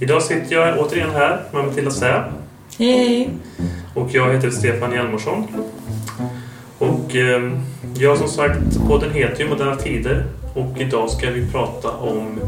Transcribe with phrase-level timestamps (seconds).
[0.00, 2.22] Idag sitter jag återigen här med Matilda Säv.
[2.78, 3.30] Hej!
[3.94, 5.46] Och jag heter Stefan Hjalmarsson.
[6.78, 7.52] Och eh,
[7.96, 10.24] jag som sagt, podden heter ju Moderna Tider.
[10.54, 12.40] Och idag ska vi prata om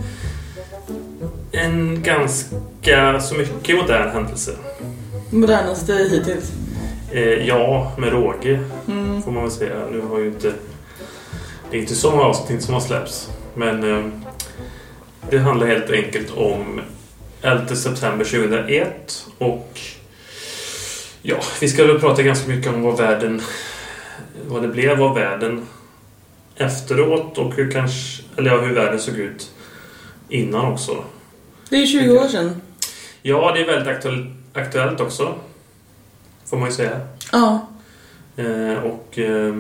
[1.53, 4.51] en ganska så mycket modern händelse.
[5.31, 6.53] Modernaste hittills.
[7.13, 9.23] Eh, ja, med råge Mm.
[9.23, 9.75] får man väl säga.
[9.93, 10.53] Nu har ju inte...
[11.71, 13.31] Det är inte så många avsnitt som har släppts.
[13.55, 14.05] Men eh,
[15.31, 16.81] det handlar helt enkelt om
[17.43, 19.81] 11 september 2001 och
[21.23, 23.43] ja, vi ska väl prata ganska mycket om vad världen
[24.49, 25.67] vad det blev av världen
[26.57, 29.51] efteråt och hur kanske eller ja, hur världen såg ut
[30.29, 31.05] innan också.
[31.69, 32.61] Det är 20 år sedan.
[33.23, 35.35] Ja, det är väldigt aktuell, aktuellt också.
[36.47, 37.01] Får man ju säga.
[37.33, 37.69] Ja.
[38.37, 39.55] Eh, och eh,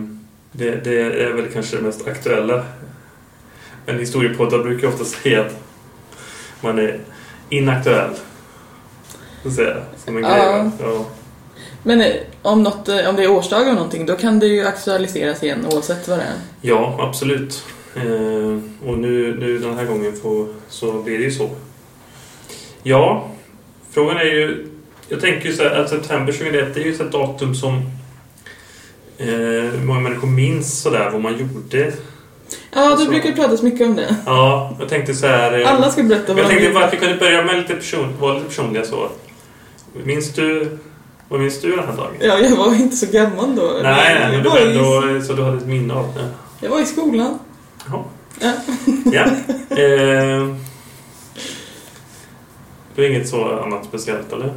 [0.52, 2.64] det, det är väl kanske det mest aktuella.
[3.86, 5.56] Men historiepoddar brukar ofta säga att
[6.60, 7.00] man är
[7.48, 8.10] inaktuell.
[9.42, 10.70] Så säga, som en grej.
[10.80, 11.06] Ja.
[11.82, 14.66] Men eh, om, något, eh, om det är årsdagar eller någonting, då kan det ju
[14.66, 16.34] aktualiseras igen oavsett vad det är.
[16.60, 17.64] ja, absolut.
[17.96, 21.50] Eh, och nu, nu den här gången får, så blir det ju så.
[22.82, 23.30] Ja,
[23.90, 24.66] frågan är ju...
[25.08, 27.74] Jag tänker ju så här att september 2001 det är ju ett datum som
[29.18, 31.92] eh, många människor minns sådär vad man gjorde
[32.72, 33.10] Ja, Så.
[33.10, 34.16] brukar pratas mycket om det.
[34.26, 35.60] Ja, jag tänkte så här...
[35.60, 38.14] eh, Alla ska berätta vad Jag tänkte bara att vi kunde börja med lite person,
[38.20, 39.08] vara lite personliga så.
[40.04, 40.78] Minns du...
[41.28, 42.12] Vad minns du den här dagen?
[42.20, 43.62] Ja, jag var inte så gammal då.
[43.82, 45.24] Nej, nej, men du var var i, ändå...
[45.26, 46.28] Så du hade ett minne av det?
[46.66, 47.38] jag var i skolan.
[47.88, 48.04] Jaha.
[48.40, 48.52] Ja.
[49.12, 49.24] Ja.
[49.76, 50.56] Eh,
[52.94, 54.54] det är inget så annat speciellt, eller?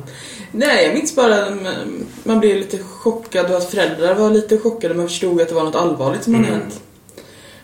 [0.52, 4.58] Nej, jag minns bara att man- man blev lite chockad och att föräldrar var lite
[4.58, 4.94] chockade.
[4.94, 6.60] Man förstod att det var något allvarligt som hade Mm.
[6.60, 6.82] hänt.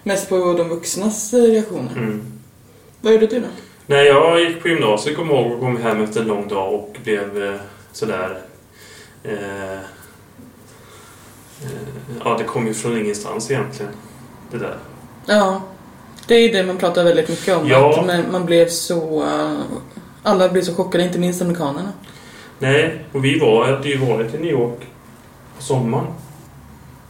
[0.09, 1.91] Mest på de vuxnas eh, reaktioner.
[1.91, 2.21] Mm.
[3.01, 3.47] Vad gjorde du då?
[3.87, 6.97] Nej, jag gick på gymnasiet, kom ihåg, och kom hem efter en lång dag och
[7.03, 7.55] blev eh,
[7.91, 8.41] sådär...
[9.23, 9.79] Eh, eh,
[12.23, 13.91] ja, det kom ju från ingenstans egentligen.
[14.51, 14.77] Det där.
[15.25, 15.61] Ja,
[16.27, 17.67] det är det man pratar väldigt mycket om.
[17.67, 17.99] Ja.
[17.99, 19.25] Att man, blev så...
[20.23, 21.93] alla blev så chockade, inte minst amerikanerna.
[22.59, 24.79] Nej, och vi var, hade ju varit i New York
[25.57, 26.07] på sommaren.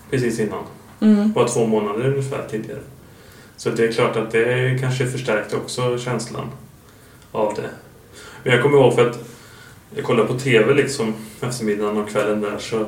[0.10, 0.64] Precis innan.
[1.02, 1.32] Mm.
[1.32, 2.82] Bara två månader ungefär tidigare.
[3.58, 6.50] Så det är klart att det kanske förstärkte också känslan
[7.32, 7.70] av det.
[8.44, 9.20] Men jag kommer ihåg för att
[9.96, 12.86] jag kollade på TV liksom eftermiddagen och kvällen där så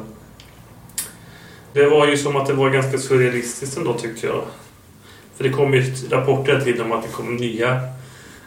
[1.74, 4.44] det var ju som att det var ganska surrealistiskt ändå tyckte jag.
[5.36, 7.82] För det kom ju rapporter hela tiden om att det kom nya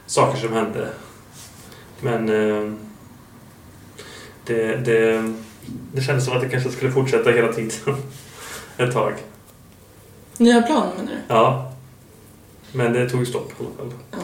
[0.06, 0.88] saker som hände.
[2.00, 2.72] Men eh,
[4.46, 5.32] det, det,
[5.92, 7.70] det kändes som att det kanske skulle fortsätta hela tiden.
[8.76, 9.12] Ett tag.
[10.38, 11.34] Nya planer menar du?
[11.34, 11.72] Ja.
[12.72, 13.98] Men det tog stopp i alla fall.
[14.10, 14.18] Ja.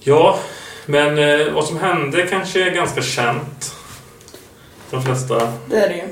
[0.00, 0.38] Ja,
[0.86, 3.74] men eh, vad som hände kanske är ganska känt.
[4.90, 5.52] De flesta.
[5.70, 6.08] Det är det ju.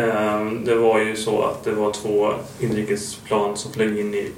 [0.00, 4.30] Eh, det var ju så att det var två inrikesplan som flög in i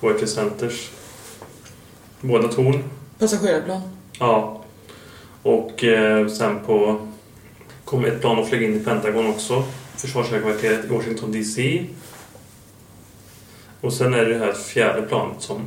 [0.00, 0.90] World Centers.
[2.20, 2.84] Båda torn.
[3.18, 3.80] Passagerarplan.
[4.18, 4.62] Ja.
[5.42, 7.06] Och eh, sen på
[7.84, 9.64] kom ett plan och flög in i Pentagon också.
[10.04, 11.86] Försvarshögkvarteret i Washington DC.
[13.80, 15.60] Och sen är det det här fjärde planet som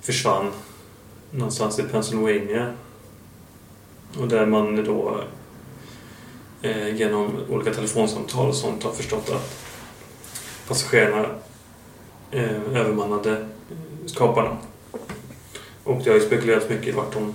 [0.00, 0.52] försvann
[1.30, 2.72] någonstans i Pennsylvania.
[4.18, 5.20] Och där man då
[6.62, 9.56] eh, genom olika telefonsamtal och sånt har förstått att
[10.68, 11.28] passagerarna
[12.30, 13.48] eh, övermannade
[14.06, 14.56] skaparna.
[15.84, 17.34] Och det har ju spekulerats mycket i vart de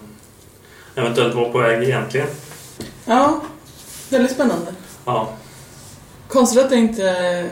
[0.96, 2.28] eventuellt var på väg egentligen.
[3.06, 3.42] Ja,
[4.10, 4.76] väldigt spännande.
[5.06, 5.38] Ja,
[6.32, 7.50] Konstigt att det inte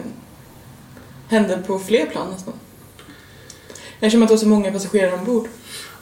[1.27, 2.53] hände på fler plan nästan.
[3.99, 5.47] Eftersom att det var så många passagerare ombord.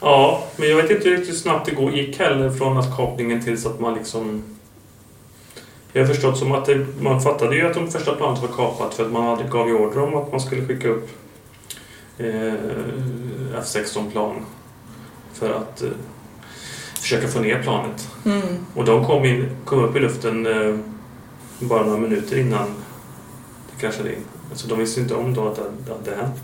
[0.00, 3.44] ja men jag vet inte riktigt hur snabbt det går- gick heller från att kapningen
[3.44, 4.42] tills att man liksom...
[5.92, 8.94] Jag har förstått som att det, man fattade ju att de första planet var kapat
[8.94, 11.08] för att man hade, gav ju order om att man skulle skicka upp
[12.18, 12.54] eh,
[13.62, 14.44] F16-plan
[15.32, 15.88] för att eh,
[16.94, 18.08] försöka få ner planet.
[18.24, 18.66] Mm.
[18.74, 20.78] Och de kom, in, kom upp i luften eh,
[21.60, 22.68] bara några minuter innan
[23.70, 24.24] det kraschade in.
[24.50, 26.42] Alltså de visste inte om då att det, det hade hänt.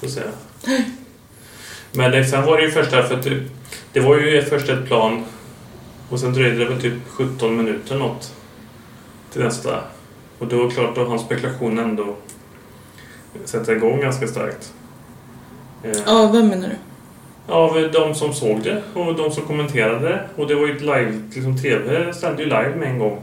[0.00, 0.30] Får säga.
[1.92, 3.26] Men det, sen var det ju först där för att
[3.92, 5.24] det, var ju först ett plan
[6.10, 8.34] och sen dröjde det väl typ 17 minuter något
[9.32, 9.80] till nästa.
[10.38, 12.16] Och då klart då hann spekulationen ändå
[13.44, 14.72] sätta igång ganska starkt.
[15.82, 16.76] Eh, Ja, vem menar du?
[17.52, 20.28] av de som såg det och de som kommenterade.
[20.36, 23.20] Och det var ju live, liksom TV sände ju live med en gång.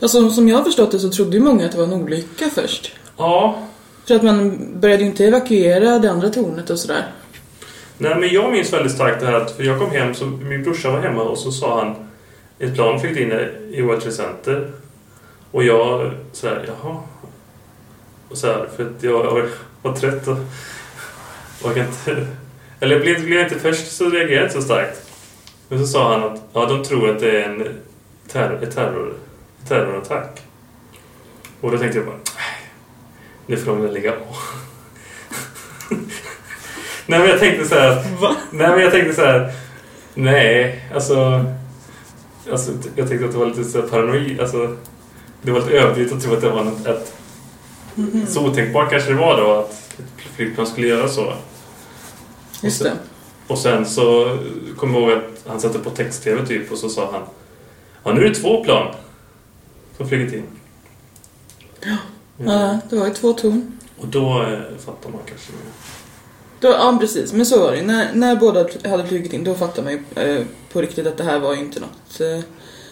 [0.00, 2.50] Alltså, som jag har förstått det så trodde ju många att det var en olycka
[2.54, 2.92] först.
[3.16, 3.58] Ja,
[4.06, 7.06] För att man började ju inte evakuera det andra tornet och sådär.
[7.98, 10.62] Nej, men jag minns väldigt starkt det här att för jag kom hem, så min
[10.62, 11.94] brorsa var hemma och så sa han
[12.58, 13.32] ett plan flög in
[13.72, 14.70] i World Trade Center.
[15.50, 16.96] Och jag sådär, jaha.
[18.28, 19.48] Och så här, för att jag var,
[19.82, 20.36] var trött och
[21.62, 22.26] orkade inte...
[22.80, 25.10] Eller jag blev, blev inte först så reagerade jag inte så starkt.
[25.68, 27.68] Men så sa han att ja, de tror att det är en
[28.32, 29.14] terror, ett terror,
[29.68, 30.42] terrorattack.
[31.60, 32.70] Och då tänkte jag bara, nej,
[33.46, 34.18] nu får de väl lägga av.
[37.06, 38.36] nej men jag tänkte så här, Va?
[38.50, 39.52] nej men jag tänkte så här,
[40.14, 41.44] nej, alltså,
[42.50, 44.76] alltså jag tänkte att det var lite så paranoid, alltså
[45.42, 47.14] det var lite överdrivet att tro att det var något, ett,
[48.28, 51.32] så otänkbart kanske det var då att ett flygplan skulle göra så.
[52.62, 52.92] Just det.
[53.46, 54.38] Och sen så
[54.76, 57.22] kom jag ihåg att han satte på text-tv typ och så sa han
[58.04, 58.94] Ja, nu är det två plan
[59.98, 60.42] som flugit in.
[62.36, 63.78] Ja, det var ju två torn.
[63.98, 65.72] Och då eh, fattar man kanske mer.
[66.60, 67.32] Då, ja, precis.
[67.32, 70.44] Men så var det när, när båda hade flugit in, då fattade man ju eh,
[70.72, 72.20] på riktigt att det här var ju inte något...
[72.20, 72.44] Eh,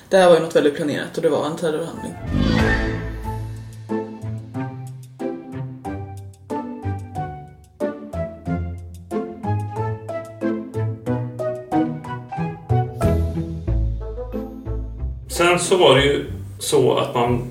[0.09, 2.15] det här var ju något väldigt planerat och det var en terrorhandling.
[15.29, 16.36] Sen så var det ju
[16.67, 17.43] så att man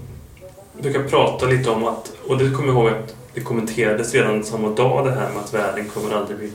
[0.81, 4.69] brukar prata lite om att, och det kommer jag ihåg att det kommenterades redan samma
[4.69, 6.51] dag det här med att världen kommer aldrig bli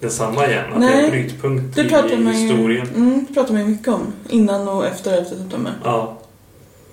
[0.00, 0.64] detsamma igen.
[0.72, 2.88] Att det är Nej, en brytpunkt Det i pratar man ju, historien.
[2.94, 4.12] mm, det pratar man ju mycket om.
[4.28, 5.72] Innan och efter 11 september.
[5.84, 6.18] Ja.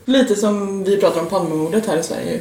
[0.05, 2.39] Lite som vi pratar om Palmemordet här i Sverige.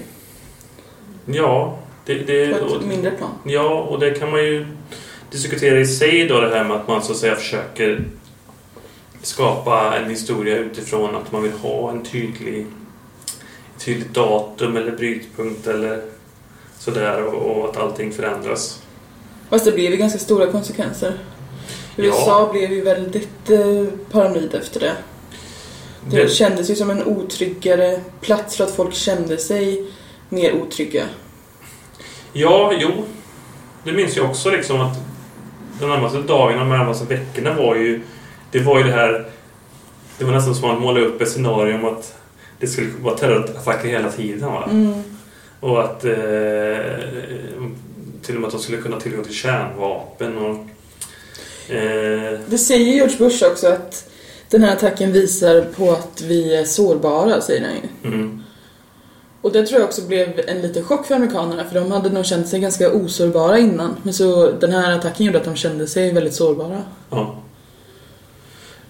[1.27, 3.31] Ja, det, det, På och, ett mindre plan.
[3.45, 4.67] ja, och det kan man ju
[5.31, 8.05] diskutera i sig då det här med att man så att säga försöker
[9.23, 12.67] skapa en historia utifrån att man vill ha en tydlig
[13.79, 16.03] tydligt datum eller brytpunkt eller
[16.79, 18.83] sådär och, och att allting förändras.
[19.51, 21.19] Fast det blev ju ganska stora konsekvenser.
[21.97, 22.49] USA Ja.
[22.53, 24.93] blev ju väldigt eh, paranoid efter det.
[26.11, 29.85] Det, Det, kändes ju som en otryggare plats för att folk kände sig
[30.29, 31.05] mer otrygga.
[32.33, 32.91] ja, jo.
[33.85, 34.97] Det minns jag också liksom att
[35.81, 38.01] de närmaste dagarna, de närmaste veckorna var ju
[38.53, 39.27] det var ju det här
[40.19, 42.15] det var nästan som att måla upp ett scenario om att
[42.61, 44.53] det skulle vara terrorattacker hela tiden.
[44.53, 44.69] Va?
[44.71, 45.03] Mm.
[45.61, 46.13] Och att eh,
[48.23, 50.55] till och med att de skulle kunna tillgång till kärnvapen och
[51.75, 54.09] eh, Det säger George Bush också att
[54.51, 58.15] den här attacken visar på att vi är sårbara, säger han ju.
[58.15, 58.43] mm,
[59.43, 62.27] Och det tror jag också blev en liten chock för amerikanerna för de hade nog
[62.27, 63.97] känt sig ganska osårbara innan.
[64.03, 66.83] Men så den här attacken gjorde att de kände sig väldigt sårbara.
[67.11, 67.39] ja.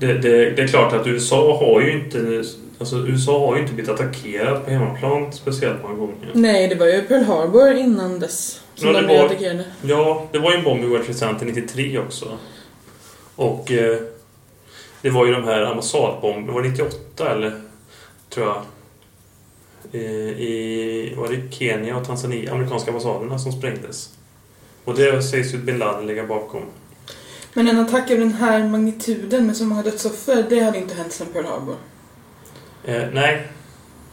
[0.07, 2.45] Det, det, det är klart att USA har ju inte
[2.79, 6.31] alltså USA har ju inte blivit attackerat på hemmaplan speciellt många gånger.
[6.35, 9.65] Nej, det var ju Pearl Harbor innan dess som Ja, de blev var- attackerade.
[9.83, 12.39] Ja, det var ju en bomb i World Trade Center 93 också.
[13.37, 13.99] Och eh,
[15.03, 17.61] det var ju de här ambassadbomberna, var det 98 eller?
[18.29, 18.63] Tror jag.
[19.93, 20.01] Eh,
[20.41, 24.11] I, var det Kenya och Tanzania, amerikanska ambassaderna som sprängdes.
[24.85, 26.63] Och det sägs ju bin Laden ligga bakom.
[27.55, 31.13] Men en attack av den här magnituden med så många dödsoffer, det hade inte hänt
[31.13, 31.77] sedan Pearl Harbor.
[32.85, 33.49] Eh, nej,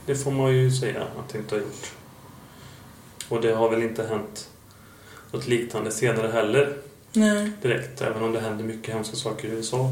[0.06, 1.92] det får man ju säga att det inte har gjort.
[3.30, 4.50] Och det har väl inte hänt
[5.32, 6.78] något liknande senare heller.
[7.14, 9.90] Nej, direkt, även om det händer mycket hemska saker i USA.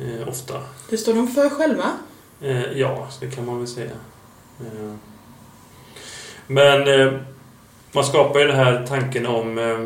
[0.00, 0.62] Eh, ofta.
[0.90, 1.92] det står de för själva.
[2.40, 3.90] Eh, ja, det kan man väl säga.
[4.60, 4.94] Eh.
[6.46, 7.20] Men eh,
[7.92, 9.78] man skapar ju den här tanken om eh,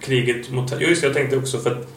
[0.00, 0.72] kriget mot...
[0.78, 1.88] Jo, just det, jag tänkte också för att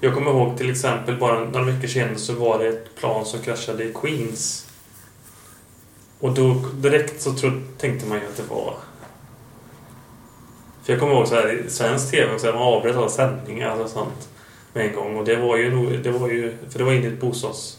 [0.00, 3.40] jag kommer ihåg till exempel bara några veckor senare så var det ett plan som
[3.40, 4.68] kraschade i Queens.
[6.20, 8.74] Och då direkt så tro, tänkte man ju att det var...
[10.82, 13.80] För jag kommer ihåg så här i svensk TV så här, man avbröt alla sändningar
[13.80, 14.28] och sånt
[14.72, 15.16] med en gång.
[15.16, 17.78] Och det var ju, det var ju för det var inne i ett bostads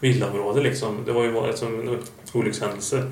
[0.00, 1.04] villaområde liksom.
[1.06, 1.98] Det var ju varit som en
[2.32, 3.10] olyckshändelse.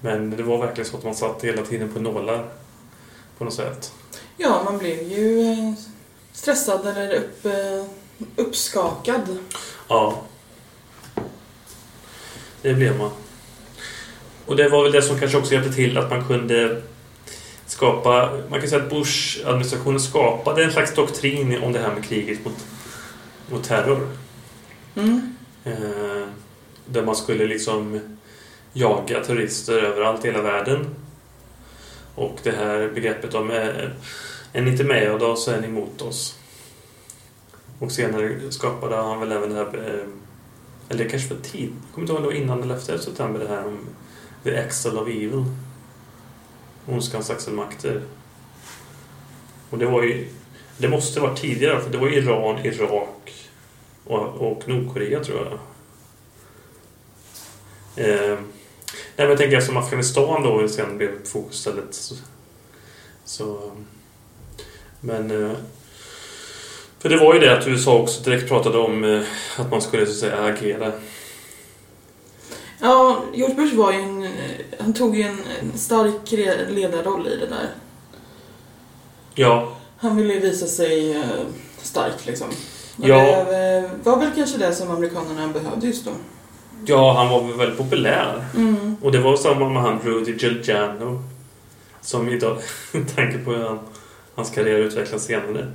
[0.00, 2.44] Men det var verkligen så att man satt hela tiden på nålar
[3.38, 3.92] på något sätt.
[4.36, 5.72] Ja, man blev ju eh,
[6.32, 7.84] stressad eller upp, eh,
[8.36, 9.38] uppskakad.
[9.88, 10.22] Ja.
[12.62, 13.10] Det blev man.
[14.46, 16.82] Och det var väl det som kanske också hjälpte till att man kunde
[17.66, 18.38] skapa...
[18.50, 22.66] Man kan säga att Bush-administrationen skapade en slags doktrin om det här med kriget mot,
[23.50, 24.08] mot terror.
[24.96, 25.36] Mm.
[25.64, 26.26] Eh,
[26.86, 28.00] där man skulle liksom
[28.72, 30.94] jaga terrorister överallt i hela världen.
[32.14, 33.90] Och det här begreppet om eh,
[34.52, 36.38] är ni inte med oss så är ni emot oss.
[37.78, 40.06] Och senare skapade han väl även det här, eh,
[40.88, 42.98] eller eller kanske för tid, jag kommer inte ihåg om det var innan eller efter
[42.98, 43.78] september, det här om
[44.42, 45.44] the Excel of Evil.
[46.86, 48.02] ondskans axelmakter.
[49.70, 50.28] Och det var ju...
[50.78, 53.48] Det måste varit tidigare, för det var Iran, Irak
[54.04, 55.58] och, och Nordkorea tror jag.
[58.06, 58.38] Eh,
[59.16, 61.94] nej, men jag tänker eftersom Afghanistan då sen blev fokus istället.
[61.94, 62.14] Så,
[63.24, 63.70] så,
[65.00, 65.44] men...
[65.44, 65.56] Eh,
[66.98, 69.22] för det var ju det att USA också direkt pratade om eh,
[69.56, 70.92] att man skulle så att säga agera.
[72.80, 74.28] Ja, George Bush var ju en...
[74.78, 75.38] Han tog ju en,
[75.74, 76.30] stark
[76.70, 77.68] ledarroll i det där.
[79.34, 81.22] Ja, Han ville ju visa sig eh,
[81.82, 82.48] stark liksom.
[82.96, 83.44] Och Ja.
[83.44, 86.10] det eh, var väl kanske det som amerikanerna behövde just då.
[86.86, 88.44] Ja, han var väl väldigt populär.
[88.56, 88.96] Mm.
[89.02, 91.22] Och det var samma med han Rudy Giuliano.
[92.00, 92.58] Som idag,
[92.92, 93.78] med tanke på hur han,
[94.34, 95.72] hans karriär utvecklades senare.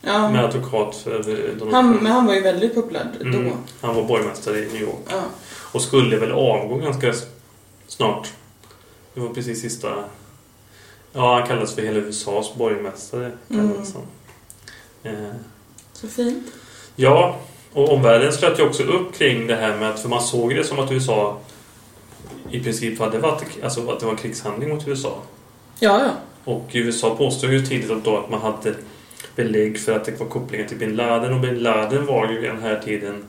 [0.00, 0.30] Ja.
[0.30, 2.02] Med advokat för eh, Donald Han, Trump.
[2.02, 3.24] men han var ju väldigt populär då.
[3.26, 5.00] Mm, han var borgmästare i New York.
[5.10, 5.22] Ja.
[5.72, 7.14] Och skulle väl avgå ganska
[7.86, 8.32] snart.
[9.14, 9.88] Det var precis sista...
[11.12, 13.32] Ja, han kallades för hela USAs borgmästare.
[13.48, 14.02] Kallades han.
[15.12, 15.30] Eh,
[15.92, 16.46] Så fint.
[16.96, 17.36] Ja,
[17.72, 20.64] och omvärlden slöt ju också upp kring det här med att, för man såg det
[20.64, 21.38] som att USA
[22.50, 25.18] i princip hade varit, alltså att det var en krigshandling mot USA.
[25.80, 26.12] Ja, ja.
[26.44, 28.74] Och USA påstod ju tidigt då att man hade
[29.36, 32.62] belägg för att det var kopplingar till bin Laden och bin Laden var ju den
[32.62, 33.24] här tiden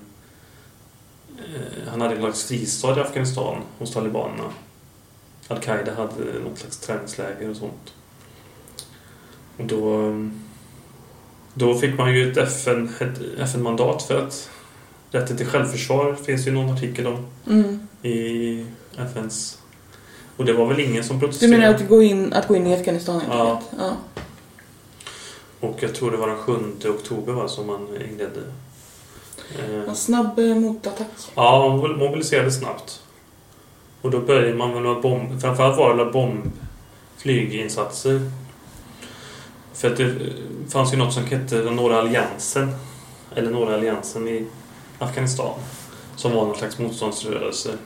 [1.37, 4.49] eh, han hade en slags fristad i Afghanistan hos talibanerna.
[5.47, 7.93] Al-Qaida hade något slags träningsläger och sånt.
[9.57, 10.09] Och då,
[11.53, 14.49] då fick man ju ett FN, ett FN-mandat för att
[15.11, 17.87] rätten till självförsvar finns ju någon artikel om Mm.
[18.01, 18.65] i
[18.97, 19.57] FNs...
[20.37, 21.57] Och det var väl ingen som Du protesterade?
[21.57, 23.61] menar att gå in, att gå in i Afghanistan Ja.
[23.79, 23.97] Ja.
[25.59, 26.53] Och jag tror det var den 7
[26.89, 28.39] oktober va, som man inledde.
[29.59, 31.07] Eh, En snabb eh, motattack.
[31.35, 33.01] Ja, man mobil- mobiliserade snabbt.
[34.01, 35.41] Och då började man med några bomb...
[35.41, 38.31] Framförallt var det bombflyginsatser.
[39.73, 40.15] För att det
[40.69, 42.75] fanns ju något som hette den Norra Alliansen.
[43.35, 44.45] Eller Norra Alliansen i
[44.99, 45.59] Afghanistan.
[46.15, 47.77] Som var någon slags motståndsrörelse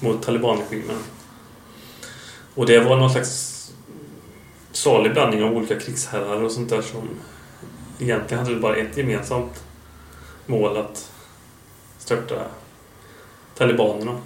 [0.00, 0.98] mot talibanregimen.
[2.54, 3.52] Och det var någon slags
[4.72, 7.08] salig blandning av olika krigsherrar och sånt där som
[7.98, 9.64] egentligen hade bara ett gemensamt
[10.46, 11.10] mål att
[11.98, 12.34] störta
[13.54, 14.18] talibanerna.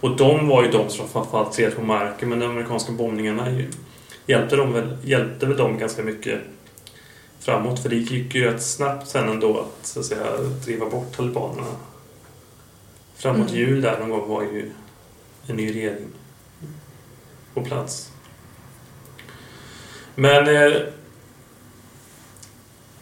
[0.00, 3.70] Och de var ju de som framförallt stred på marken men de amerikanska bombningarna ju-
[4.26, 6.40] hjälpte, dem väl, hjälpte väl dem ganska mycket
[7.44, 11.16] framåt för det gick ju rätt snabbt sen ändå att, så att säga, driva bort
[11.16, 11.66] talibanerna.
[13.16, 13.60] Framåt Mm.
[13.60, 14.72] jul där någon gång var ju
[15.46, 16.06] en ny regering
[17.54, 18.10] på plats.
[20.14, 20.80] Men eh,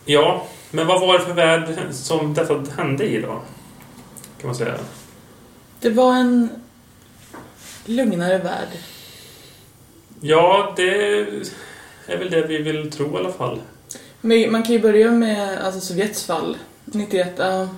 [0.04, 3.42] ja, men vad var det för värld som detta hände i då?
[4.40, 4.78] Kan man säga.
[5.80, 6.49] Det var en
[7.84, 8.68] lugnare värld.
[10.20, 11.20] Ja, det
[12.06, 13.61] är väl det vi vill tro i alla fall.
[14.25, 16.59] Men man kan ju börja med alltså, Sovjets fall.
[16.85, 17.33] 91.
[17.37, 17.69] Ja.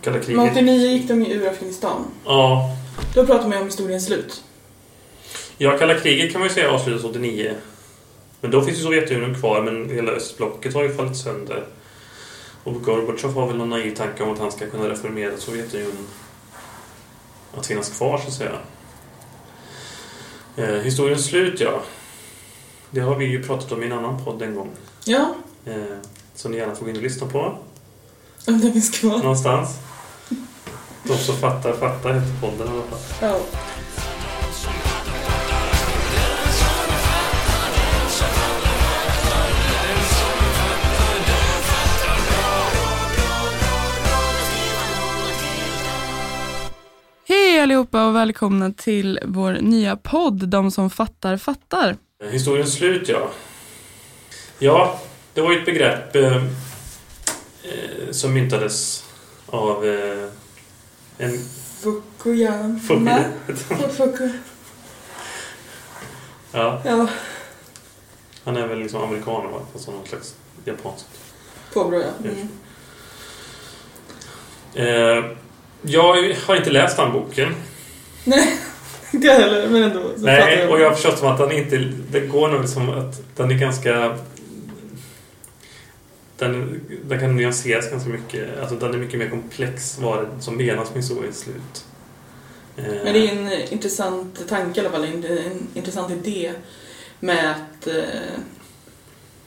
[0.00, 0.50] Kalla Men kriget.
[0.52, 2.04] 89 gick de ur Afghanistan.
[2.24, 2.76] Ja,
[3.14, 4.42] Då pratar man ju om historiens slut.
[5.58, 7.54] ja, kalla kriget kan man ju säga avslutades 89.
[8.40, 11.66] Men då finns ju Sovjetunionen kvar, men hela östblocket har ju fallit sönder.
[12.64, 16.06] Och Gorbatjov har väl någon naiv tanke om att han ska kunna reformera Sovjetunionen.
[17.56, 18.58] Att finnas kvar, så att säga.
[20.56, 21.80] Eh, historiens slut, ja.
[22.90, 24.70] Det har vi ju pratat om i en annan podd en gång.
[25.04, 25.34] Ja,
[25.66, 25.74] Eh,
[26.34, 27.58] som ni gärna får gå in och lyssna på.
[28.46, 29.18] om det finns kvar.
[29.18, 29.78] Någonstans.
[31.02, 32.98] De som fattar, fattar heter podden i alla fall.
[33.20, 33.38] Ja.
[47.28, 51.96] Hej allihopa och välkomna till vår nya podd De som fattar fattar.
[52.24, 53.30] Eh, Historiens slut, ja.
[54.58, 55.00] Ja,
[55.36, 59.04] det var ju ett begrepp eh, eh, som myntades
[59.46, 60.28] av eh,
[61.18, 61.38] en...
[61.80, 62.80] Fukuyama.
[62.88, 64.28] Fuku- Fuku.
[66.52, 67.08] ja, Ja,
[68.44, 69.60] han är väl liksom amerikan, va?
[69.72, 71.06] Fast någon slags japanskt.
[71.72, 72.30] påbrå ja.
[72.30, 72.48] Mm.
[74.74, 75.24] Eh,
[75.82, 77.54] jag har inte läst den boken.
[78.24, 78.58] Nej,
[79.12, 80.00] inte jag heller, men ändå.
[80.16, 81.76] Nej, och jag har förstått som att den inte...
[82.10, 84.16] Det går nog som att den är ganska...
[86.38, 88.58] Den, den kan nyanseras ganska mycket.
[88.60, 91.84] Alltså den är mycket mer komplex vad det som menas med historiens slut.
[92.76, 96.52] Eh, Men det är en eh, intressant tanke i alla fall, en, en intressant idé
[97.20, 98.40] med att eh,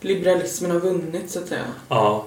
[0.02, 1.66] liberalismen har vunnit så att säga.
[1.90, 2.26] Ja.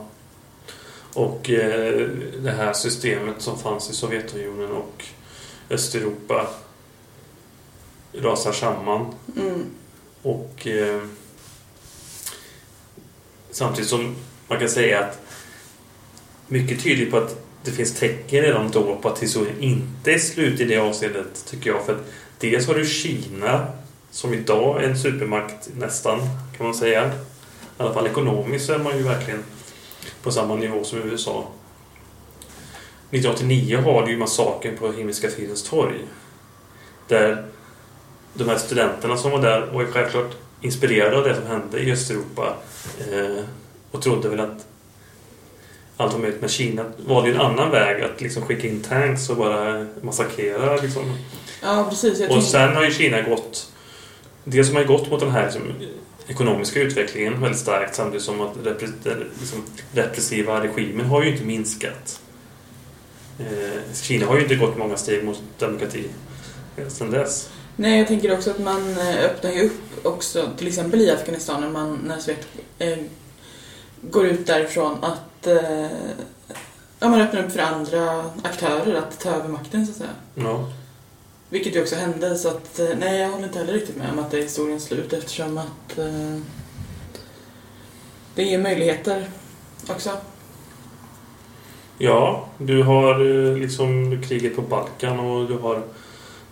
[1.14, 5.04] Och eh, det här systemet som fanns i Sovjetunionen och
[5.71, 6.47] Östeuropa
[8.14, 9.14] rasar samman.
[9.37, 9.64] Mm.
[10.23, 11.02] Och eh,
[13.50, 14.16] samtidigt som
[14.53, 15.19] man kan säga att
[16.47, 20.61] mycket tydligt på att det finns tecken redan då på att historien inte är slut
[20.61, 21.87] i det avseendet, tycker jag.
[21.87, 23.67] För att dels har du Kina,
[24.11, 26.19] som idag är en supermakt nästan,
[26.57, 27.07] kan man säga.
[27.07, 27.11] I
[27.77, 29.45] alla fall ekonomiskt så är man ju verkligen
[30.23, 31.47] på samma nivå som USA.
[33.11, 36.05] 1989 har du ju massakern på Himmelska fridens torg.
[37.09, 37.45] Där
[38.35, 41.93] de här studenterna som var där var ju självklart inspirerade av det som hände i
[41.93, 42.57] Östeuropa
[42.99, 43.45] eh,
[43.93, 44.67] och trodde väl att
[45.97, 46.41] allt var möjligt.
[46.41, 50.77] Men Kina valde ju en annan väg att liksom skicka in tanks och bara massakrera.
[50.77, 51.17] Liksom.
[51.63, 52.13] Ja, precis.
[52.21, 53.69] Och tänkte- sen har ju Kina gått...
[54.45, 55.63] Dels har man ju gått mot den här liksom,
[56.29, 62.21] ekonomiska utvecklingen väldigt starkt samtidigt som att repre- liksom, repressiva regimen har ju inte minskat.
[63.39, 66.05] Eh, Kina har ju inte gått många steg mot demokrati
[66.77, 67.51] eh, sedan dess.
[67.77, 71.61] Nej, jag tänker också att man eh, öppnar ju upp också, till exempel i Afghanistan
[71.61, 72.47] när, man, när Sovjet
[72.79, 72.99] eh,
[74.11, 75.91] går ut därifrån att eh,
[76.99, 80.11] ja, man öppnar upp för andra aktörer att ta över makten så att säga.
[80.35, 80.69] Ja.
[81.49, 84.19] Vilket ju också hände så att eh, nej, jag håller inte heller riktigt med om
[84.19, 86.39] att det är historiens slut eftersom att eh,
[88.35, 89.29] det ger möjligheter
[89.89, 90.11] också.
[91.99, 95.83] Ja, du har eh, liksom kriget på Balkan och du har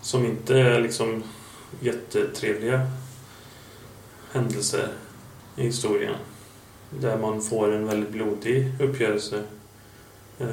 [0.03, 1.23] som inte är liksom
[1.81, 2.91] jättetrevliga
[4.33, 4.89] händelser
[5.57, 6.15] i historien.
[6.91, 9.43] Där man får en väldigt blodig uppgörelse.
[10.41, 10.47] Eh,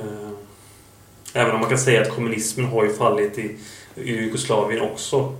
[1.33, 3.55] Även om man kan säga att kommunismen har ju fallit i,
[3.95, 5.35] i Jugoslavien också.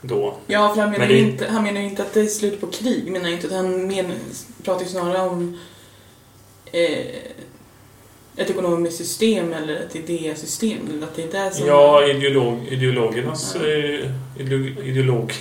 [0.00, 0.36] Då.
[0.46, 2.60] Ja, för han menar, Men det- inte, han menar ju inte att det är slut
[2.60, 3.10] på krig.
[3.12, 4.06] Menar inte, han men,
[4.64, 5.58] pratar ju snarare om
[6.72, 6.98] eh,
[8.36, 10.78] ett ekonomiskt system eller ett idésystem.
[10.90, 11.66] Eller att det är det som...
[11.66, 13.66] Ja, ideolog, ideologernas, Ja.
[13.66, 15.32] eh, ideolog, ideolog,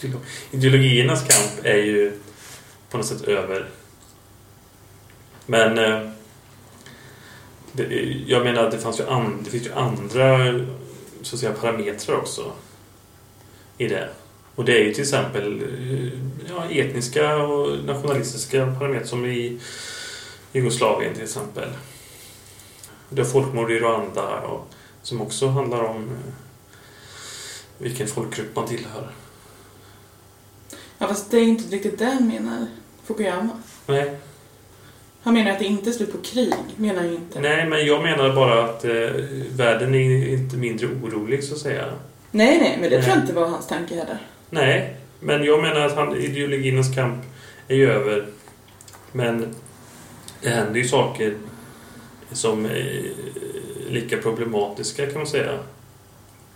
[0.50, 2.12] ideologiernas kamp är ju
[2.90, 3.68] på något sätt över.
[5.46, 6.10] Men eh,
[7.72, 7.84] det,
[8.26, 10.54] jag menar att det, fanns ju an, det finns ju andra
[11.22, 12.52] så att säga, parametrar också
[13.78, 14.08] i det.
[14.54, 19.60] Och det är ju till exempel eh, ja, etniska och nationalistiska parametrar som i
[20.52, 21.68] Jugoslavien till exempel.
[23.08, 24.68] Det är folkmord i Rwanda och
[25.02, 26.32] som också handlar om eh,
[27.78, 29.10] vilken folkgrupp man tillhör.
[30.98, 32.66] ja, fast det är inte riktigt det han menar,
[33.04, 33.62] Fukuyama.
[33.86, 34.18] Nej,
[35.24, 37.40] Han menar att det inte är slut på krig, menar ju inte.
[37.40, 38.90] nej men jag menar bara att eh,
[39.56, 41.84] världen är inte mindre orolig så att säga.
[42.30, 43.22] nej, nej, men det tror jag Nej.
[43.22, 44.18] inte var hans tanke heller.
[44.50, 47.24] Nej, men jag menar att han, ideologiernas kamp
[47.68, 48.26] är ju över.
[49.12, 49.54] Men
[50.42, 51.34] det händer ju saker
[52.32, 53.02] som är
[53.88, 55.58] lika problematiska kan man säga.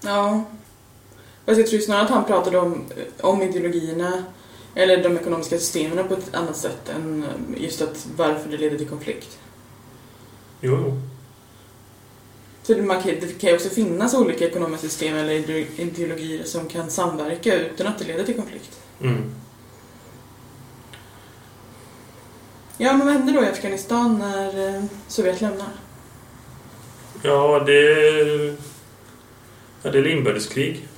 [0.01, 0.45] Ja.
[1.47, 2.85] Fast jag tror snarare att han pratade om,
[3.21, 4.25] om ideologierna
[4.79, 7.25] eller de ekonomiska systemen på ett annat sätt än
[7.57, 9.39] just att varför det leder till konflikt.
[10.61, 11.01] Jo, jo.
[12.63, 16.69] För man kan, det kan ju också finnas olika ekonomiska system eller ide- ideologier som
[16.69, 18.81] kan samverka utan att det leder till konflikt.
[19.03, 19.35] Mm.
[22.77, 25.69] Ja, men vad händer då i Afghanistan när eh, Sovjet lämnar?
[27.23, 27.83] Ja, det,
[29.83, 30.89] ja, det är inbördeskrig.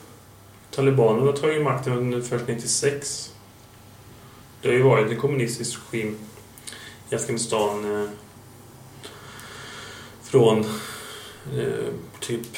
[0.70, 3.29] Talibanerna tar ju makten först 96.
[4.62, 6.16] Det har ju varit en kommunistisk regim
[7.10, 8.08] i Afghanistan eh,
[10.22, 10.58] från
[11.58, 12.56] eh, typ...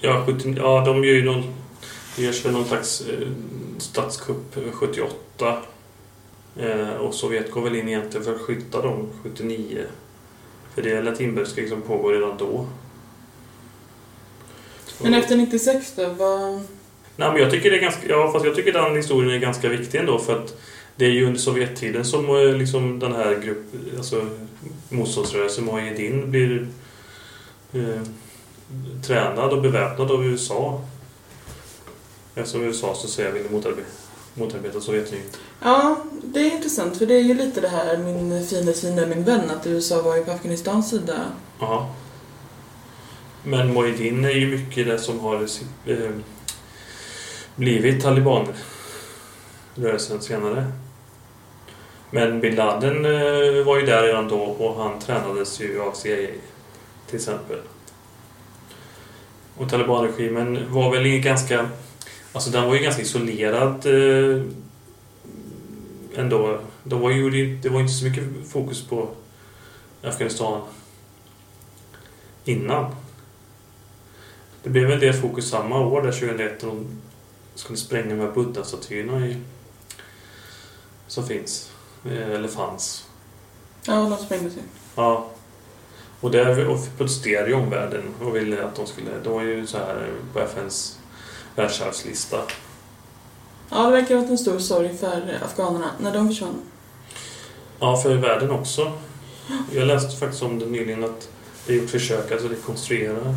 [0.00, 1.54] Ja, 70, ja, de gör ju någon...
[2.16, 3.28] Det görs väl någon slags eh,
[3.78, 5.62] statskupp 78.
[6.56, 9.86] Eh, och Sovjet går väl in egentligen för att skydda dem 79.
[10.74, 12.66] För det är latinbördskrig som pågår redan då.
[15.02, 16.52] Men efter 96 då, vad...
[17.16, 18.08] Nej, men jag tycker det är ganska...
[18.08, 20.60] Ja, fast jag tycker den historien är ganska viktig ändå för att
[20.96, 23.64] det är ju under Sovjettiden som eh, liksom den här grupp,
[23.96, 24.26] alltså
[24.88, 26.68] motståndsrörelsen Mujahedin blir
[27.72, 28.02] eh,
[29.02, 30.80] tränad och beväpnad av USA.
[32.34, 33.88] Eftersom USA så säga ville motarbeta,
[34.34, 35.30] motarbeta Sovjetunionen.
[35.62, 39.24] Ja, det är intressant för det är ju lite det här min fiendes fiende, min
[39.24, 41.24] vän, att USA var ju på Afghanistans sida.
[41.60, 41.94] Ja.
[43.44, 45.48] Men Mujahedin är ju mycket det som har
[45.86, 46.10] eh,
[47.56, 50.72] blivit talibanrörelsen senare.
[52.10, 56.28] Men bin Laden eh, var ju där redan då och han tränades ju av CIA
[57.06, 57.58] till exempel.
[59.56, 61.68] Och talibanregimen var väl i ganska...
[62.32, 64.42] Alltså den var ju ganska isolerad eh,
[66.16, 66.60] ändå.
[66.84, 69.08] De var ju, det var inte så mycket fokus på
[70.02, 70.62] Afghanistan
[72.44, 72.94] innan.
[74.62, 76.86] Det blev en del fokus samma år, där 2001, när de
[77.54, 79.34] skulle spränga de här buddha-statyerna
[81.06, 81.70] som finns.
[82.10, 83.06] Eh, Eller fanns.
[83.86, 84.62] Ja, de sprängde sig.
[84.94, 85.26] Ja.
[86.20, 89.10] Och där protesterade ju omvärlden och ville att de skulle...
[89.24, 90.98] De var ju så här på FNs
[91.54, 92.36] världsarvslista.
[93.70, 96.62] Ja, det verkar ha varit en stor sorg för afghanerna när de försvann.
[97.80, 98.92] Ja, för världen också.
[99.72, 101.28] Jag läste faktiskt om det nyligen att
[101.66, 103.36] det är gjort försök att rekonstruera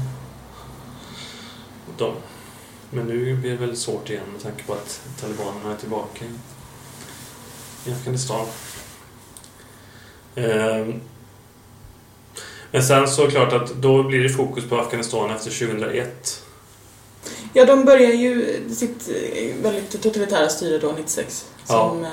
[1.98, 2.14] dem.
[2.90, 6.26] Men nu blir det väldigt svårt igen med tanke på att talibanerna är tillbaka
[7.86, 8.46] i- Afghanistan.
[10.36, 10.94] Ehm.
[12.72, 16.44] Men sen så klart att då blir det fokus på Afghanistan efter 2001.
[17.54, 21.46] Ja, de börjar ju sitt eh, väldigt totalitära styre då, 96.
[21.68, 21.90] Ja.
[21.90, 22.12] Som, eh,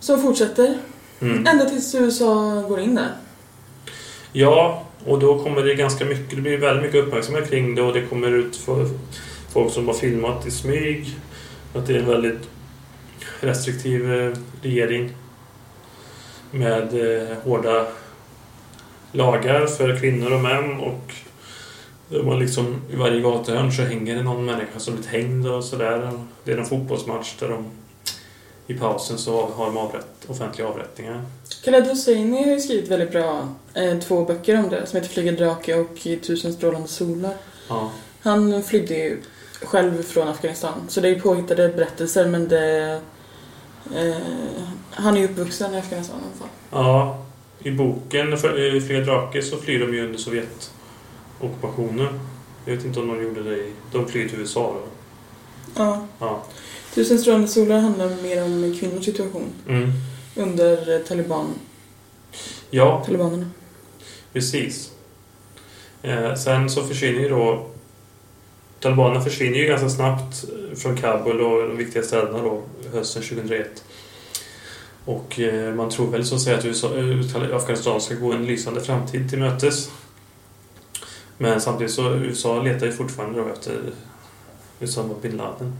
[0.00, 0.78] som fortsätter
[1.20, 1.46] Mm.
[1.46, 3.16] ända tills USA går in där.
[4.32, 7.92] Ja, och då kommer det ganska mycket, det blir väldigt mycket uppmärksamhet kring det och
[7.92, 8.88] det kommer ut för
[9.52, 11.16] folk som har filmat i smyg.
[11.74, 12.40] Att det är en väldigt
[13.40, 15.10] restriktiv eh, regering
[16.50, 17.86] med eh, hårda
[19.12, 21.14] lagar för kvinnor och män och
[22.24, 26.12] man liksom, i varje gatuhörn så hänger det någon människa som blivit hängd och sådär.
[26.44, 27.64] Det är en fotbollsmatch där de
[28.66, 31.22] i pausen så har de avrätt, offentliga avrättningar.
[31.64, 35.32] Khaled Hosseini har ju skrivit väldigt bra eh, två böcker om det som heter Flyga
[35.32, 37.34] drake och Tusen strålande solar.
[37.68, 37.90] Ja.
[38.20, 39.22] Han flydde ju
[39.62, 40.72] själv från Afghanistan.
[40.88, 43.00] Så det är påhittade berättelser men det...
[43.96, 44.16] Eh,
[44.90, 46.48] han är ju uppvuxen i Afghanistan i alla fall.
[46.70, 47.24] Ja,
[47.62, 52.20] i boken för- eh, Flyga drake så flyr de ju under Sovjetockupationen.
[52.64, 53.72] Jag vet inte om de gjorde det i...
[53.92, 54.80] De flyr till USA då.
[55.76, 56.06] Ja.
[56.18, 56.42] Ja.
[56.94, 59.90] Tusen strålande solar handlar mer om kvinnors situation Mm.
[60.36, 61.46] under eh, taliban,
[62.70, 63.50] Ja, talibanerna.
[64.32, 64.90] precis.
[66.02, 67.66] Eh, sen så försvinner ju då...
[68.80, 72.62] Talibanerna försvinner ju ganska snabbt eh, från Kabul och de viktiga städerna då
[72.92, 73.84] hösten 2001.
[75.04, 78.46] Och eh, man tror väl så att säga att USA, eh, Afghanistan ska gå en
[78.46, 79.90] lysande framtid till mötes.
[81.38, 83.76] Men samtidigt så USA letar ju fortfarande då efter
[84.80, 85.72] Usama bin Laden.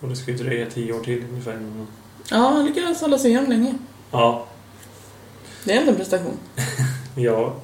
[0.00, 1.52] Och det ska ju dröja tio år till ungefär.
[1.52, 1.86] innan-
[2.30, 3.74] Ja, han lyckades hålla sig igen länge.
[4.10, 4.46] Ja,
[5.64, 6.38] Det är ändå en prestation.
[7.16, 7.54] ja,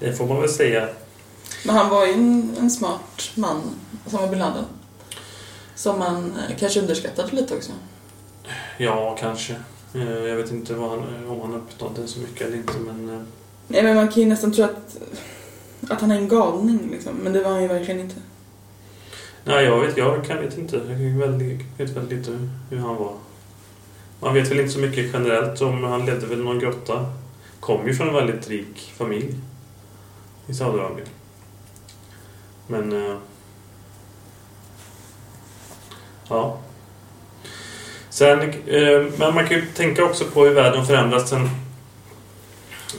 [0.00, 0.88] det får man väl säga.
[1.64, 3.60] Men han var ju en, en smart man,
[4.06, 4.64] som bin Laden.
[5.74, 7.72] Som man eh, kanske underskattade lite också.
[8.78, 9.54] Ja, kanske.
[9.94, 13.10] Eh, Jag vet inte vad han, om han uppnådde så mycket eller inte, men...
[13.10, 13.22] eh,
[13.68, 14.96] Nej, men man kan ju nästan tro att,
[15.88, 17.12] att han är en galning liksom.
[17.14, 18.14] Men det var han ju verkligen inte.
[19.44, 20.76] Nej, jag vet, jag kan vet inte.
[20.76, 20.96] Jag
[21.78, 23.12] vet väldigt lite hur han var.
[24.20, 27.06] Man vet väl inte så mycket generellt om han ledde väl någon grotta.
[27.60, 29.34] Kom ju från en väldigt rik familj
[30.46, 31.08] i Saudiarabien.
[32.72, 32.92] Men...
[32.92, 33.16] eh,
[36.28, 36.58] Ja.
[38.10, 41.48] Sen, eh, men man kan ju tänka också på hur världen förändrats sen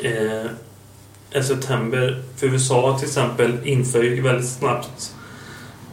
[0.02, 2.24] eh, september.
[2.36, 5.16] För USA till exempel inför ju väldigt snabbt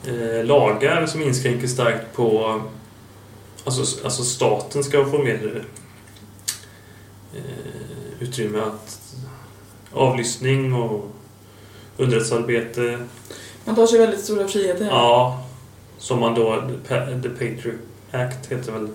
[0.07, 2.61] eh, lagar som inskränker starkt på...
[3.65, 5.65] Alltså, alltså staten ska få mer
[7.35, 7.43] eh,
[8.21, 9.01] utrymme att
[9.93, 11.11] avlyssning och
[11.97, 13.07] underrättelsearbete.
[13.65, 14.87] Man tar sig väldigt stora friheter.
[14.87, 15.45] Ja,
[15.99, 16.63] som man då...
[17.23, 17.81] The Patriot
[18.13, 18.89] Act heter väl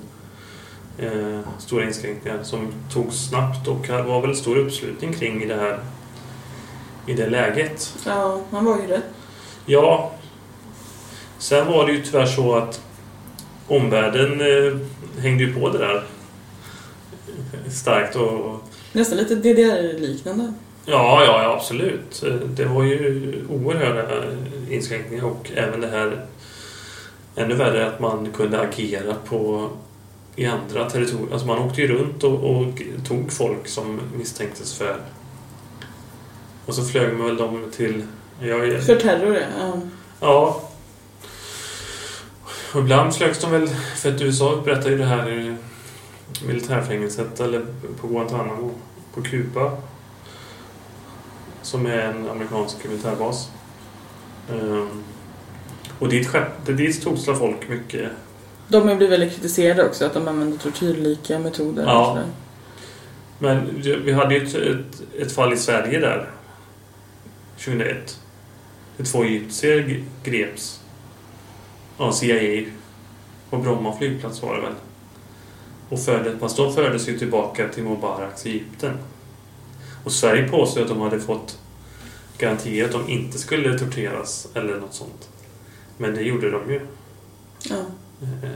[0.98, 5.80] eh, stora inskränkningar som togs snabbt och var väl stor uppslutning kring i det här
[7.08, 7.94] i det läget.
[8.06, 9.02] ja, man var ju rädd.
[9.66, 10.12] Ja.
[11.38, 12.82] Sen var det ju tyvärr så att
[13.68, 14.78] omvärlden eh,
[15.22, 16.04] hängde ju på det där
[17.72, 20.54] starkt och Nästan lite DDR-liknande.
[20.86, 22.24] Ja, ja, ja, absolut.
[22.46, 24.24] Det var ju oerhörda
[24.70, 26.26] inskränkningar och även det här
[27.36, 29.70] ännu värre att man kunde agera på
[30.36, 31.32] i andra territorier.
[31.32, 34.98] Alltså man åkte ju runt och, och tog folk som misstänktes för
[36.66, 38.04] och så flög man väl dem till
[38.42, 39.74] jag, För terror, ja.
[40.20, 40.62] Ja.
[42.74, 45.54] Och ibland flögs de väl, för att USA upprättade ju det här eh,
[46.48, 47.66] militärfängelset eller
[48.02, 48.72] på Guantanamo
[49.14, 49.72] på Kuba.
[51.66, 53.50] Som är en amerikansk militärbas.
[54.52, 55.04] Ehm,
[56.00, 56.30] och dit,
[56.66, 58.12] dit togs det folk mycket.
[58.68, 61.84] De har blivit väldigt kritiserade också, att de använder tortyrlika metoder.
[61.84, 62.20] Ja.
[63.40, 66.30] Men vi hade ju ett, ett, ett fall i Sverige där.
[67.58, 68.20] 2001.
[68.98, 70.82] Där två egyptier greps
[71.98, 72.66] av CIA
[73.50, 74.74] på Bromma flygplats var det väl.
[75.90, 78.98] Och förde, fast de fördes ju tillbaka till Mubaraks Egypten.
[80.06, 81.60] Och Sverige påstod att de hade fått
[82.38, 85.30] garantier att de inte skulle torteras eller något sånt.
[85.98, 86.82] Men det gjorde de ju.
[87.70, 87.86] Ja.
[88.22, 88.50] Eh,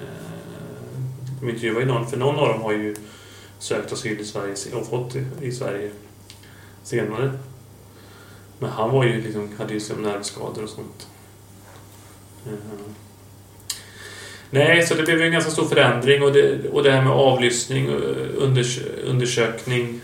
[1.39, 2.95] de intervjuade ju någon, för någon av dem har ju
[3.59, 5.91] sökt asyl i Sverige och fått i, Sverige
[6.83, 7.39] senare.
[8.59, 11.07] Men han var ju liksom, hade ju som nervskador och sånt.
[12.45, 12.53] Eh,
[14.51, 17.89] Nej, så det blev en ganska stor förändring och det, och det här med avlyssning
[17.89, 18.01] och
[18.37, 20.01] unders, undersökning.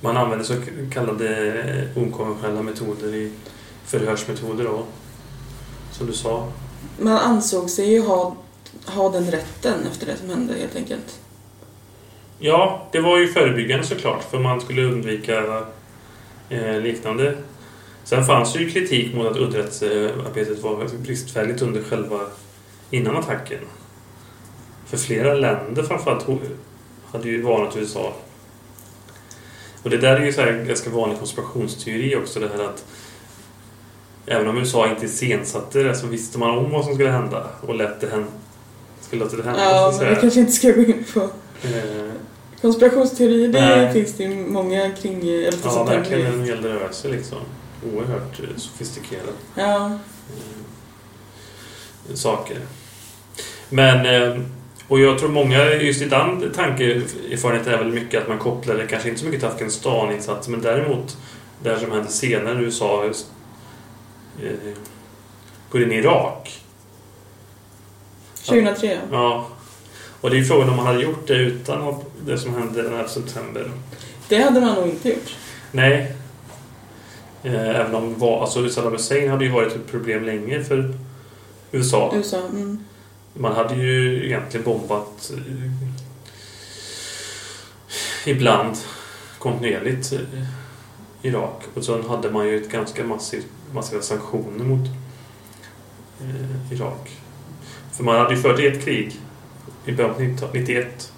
[0.00, 0.54] Man använder så
[0.92, 3.32] kallade okonventionella metoder i
[3.84, 4.82] förhörsmetoder då.
[5.92, 6.52] Som du sa.
[6.98, 8.36] Man ansåg sig ju ha,
[8.86, 11.20] ha den rätten efter det som hände helt enkelt.
[12.38, 15.64] Ja, det var ju förebyggande såklart för man skulle undvika
[16.48, 17.36] eh, liknande.
[18.04, 22.20] Sen fanns ju kritik mot att underrättelsearbetet var bristfälligt under själva
[22.90, 23.60] innan attacken.
[24.86, 26.26] För flera länder framförallt
[27.12, 28.12] hade ju varnat USA.
[29.86, 32.84] Och det där är ju så här ganska vanlig konspirationsteori också det här att
[34.26, 37.74] även om USA inte iscensatte det så visste man om vad som skulle hända och
[37.74, 38.28] lät det hända.
[39.00, 39.60] Skulle låta det hända.
[39.60, 41.20] Ja, men vi kanske inte ska gå in på
[41.62, 42.12] Eh,
[42.60, 43.48] konspirationsteorier.
[43.48, 43.92] Det Nej.
[43.92, 45.96] finns det ju många kring 11 ja, september.
[45.96, 47.38] verkligen en hel rörelse liksom.
[47.94, 49.34] Oerhört eh, sofistikerad.
[49.54, 49.98] Ja.
[52.08, 52.58] eh, saker.
[53.68, 54.42] Men, eh,
[54.88, 58.86] och jag tror många, just i den tankeerfarenheten är väl mycket att man kopplar det
[58.86, 61.16] kanske inte så mycket till Afghanistan-insatser men däremot
[61.62, 63.26] det som hände senare när USA just,
[64.42, 64.50] eh,
[65.70, 66.62] går in i Irak.
[68.44, 68.98] 2003.
[69.12, 69.46] Ja.
[70.20, 71.94] Och det är ju frågan om man hade gjort det utan
[72.26, 73.70] det som hände den här september.
[74.28, 75.36] Det hade man nog inte gjort.
[75.72, 76.12] Nej.
[77.42, 80.94] Eh, Även om alltså Saddam Hussein hade ju varit ett problem länge för
[81.72, 82.12] USA.
[82.14, 82.38] USA.
[82.50, 82.84] Mm.
[83.38, 85.70] Man hade ju egentligen bombat eh,
[88.30, 88.76] ibland
[89.38, 90.20] kontinuerligt eh,
[91.22, 91.62] Irak.
[91.74, 94.88] Och sen hade man ju ett ganska massivt, massiva sanktioner mot
[96.20, 97.10] eh, Irak.
[97.92, 99.20] För man hade ju fört ett krig
[99.86, 101.12] i början på 91.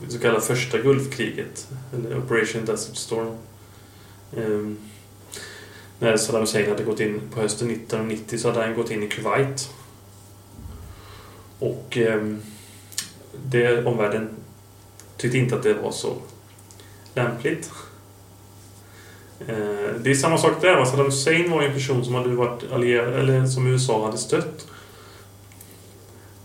[0.00, 3.36] Det så kallade första Gulfkriget, eller Operation Desert Storm.
[4.36, 4.78] Ehm,
[5.98, 9.08] när Saddam Hussein hade gått in på hösten 1990 så hade han gått in i
[9.08, 9.70] Kuwait.
[11.64, 12.42] Och ehm,
[13.44, 14.28] det, omvärlden
[15.16, 16.16] tyckte inte att det var så
[17.14, 17.70] lämpligt.
[19.40, 20.74] Eh, det är samma sak där.
[20.74, 24.18] Alltså, Saddam Hussein var ju en person som hade varit allierad, eller som USA hade
[24.18, 24.66] stött.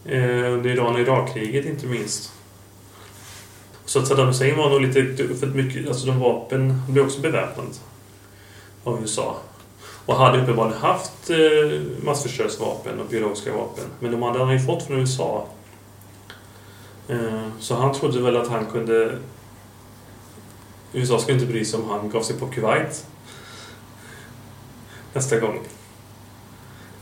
[0.05, 2.31] Eh, under Iran och Irakkriget inte minst.
[3.85, 7.69] Så att Saddam Hussein var nog lite för mycket, alltså de vapen blev också beväpnade
[8.83, 9.37] av USA.
[10.09, 13.85] Och hade uppenbarligen haft eh, massförstörelsevapen och biologiska vapen.
[13.99, 15.47] Men de hade han ju fått från USA.
[17.07, 19.17] Eh, så han trodde väl att han kunde...
[20.93, 23.05] USA skulle inte bry sig om han gav sig på Kuwait.
[25.13, 25.59] Nästa gång.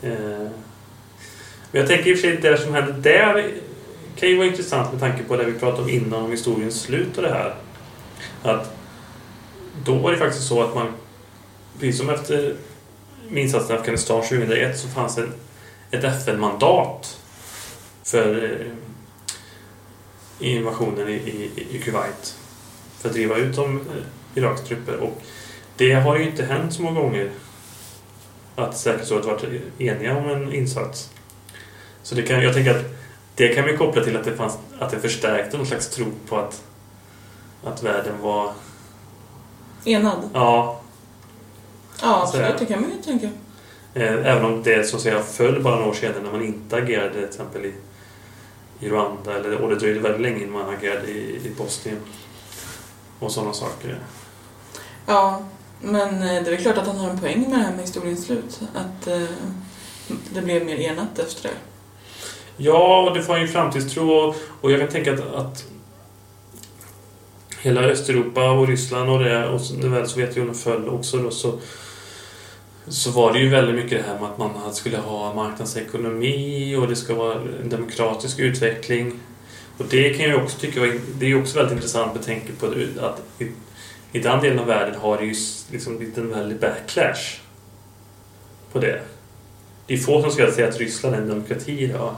[0.02, 0.12] Eh,
[1.72, 3.52] men jag tänker i och för sig det som hände där
[4.15, 7.17] kan ju vara intressant med tanke på det vi pratade om innan om historiens slut
[7.17, 7.56] och det här.
[8.43, 8.78] Att
[9.84, 10.93] då var det faktiskt så att man,
[11.80, 12.56] precis som efter
[13.34, 15.28] insatsen i Afghanistan 2001 så fanns det
[15.92, 17.20] ett FN-mandat
[18.04, 18.72] för eh,
[20.40, 22.38] invasionen i, i, i Kuwait.
[23.00, 23.84] För att driva ut de eh,
[24.36, 24.98] Iraks trupper.
[24.98, 25.22] Och
[25.78, 27.32] det har ju inte hänt så många gånger
[28.56, 31.12] att säkerhetsrådet varit eniga om en insats.
[32.04, 32.86] Så det kan, jag tänker att
[33.36, 36.38] det kan vi koppla till att det, fanns, att det förstärkte någon slags tro på
[36.38, 36.63] att,
[37.63, 38.54] att världen var...
[39.86, 40.30] Enad.
[40.34, 40.82] Ja,
[42.02, 42.58] Ja, absolut.
[42.60, 42.66] det.
[42.66, 43.26] Kan man ju tänka.
[43.94, 46.76] eh, även om det så att säga föll bara några år sedan när man inte
[46.76, 47.74] agerade till exempel i,
[48.80, 49.36] i Rwanda.
[49.36, 51.98] Eller, och det dröjde väldigt länge innan man agerade i, i Bosnien.
[53.20, 54.00] Och sådana saker.
[55.06, 55.42] Ja,
[55.82, 57.82] men eh, det är väl klart att han har en poäng med det här med
[57.82, 58.60] historiens slut.
[58.76, 59.22] Att eh,
[60.34, 61.56] det blev mer enat efter det.
[62.58, 65.64] Ja, och det var ju framtidstro och, jag kan tänka att, att
[67.62, 71.60] hela Östeuropa och Ryssland och det och när väl Sovjetunionen föll också då så
[72.88, 76.88] så var det ju väldigt mycket det här med att man skulle ha marknadsekonomi och
[76.88, 79.19] det ska vara en demokratisk utveckling.
[79.78, 82.65] Och det kan jag också tycka var, det är också väldigt intressant med tanke på
[83.06, 83.52] att i,
[84.12, 85.36] i den delen av världen har det ju
[85.71, 87.39] liksom blivit en väldig backlash
[88.71, 89.02] på det.
[89.88, 92.15] Det är få som skulle säga att Ryssland är en demokrati idag.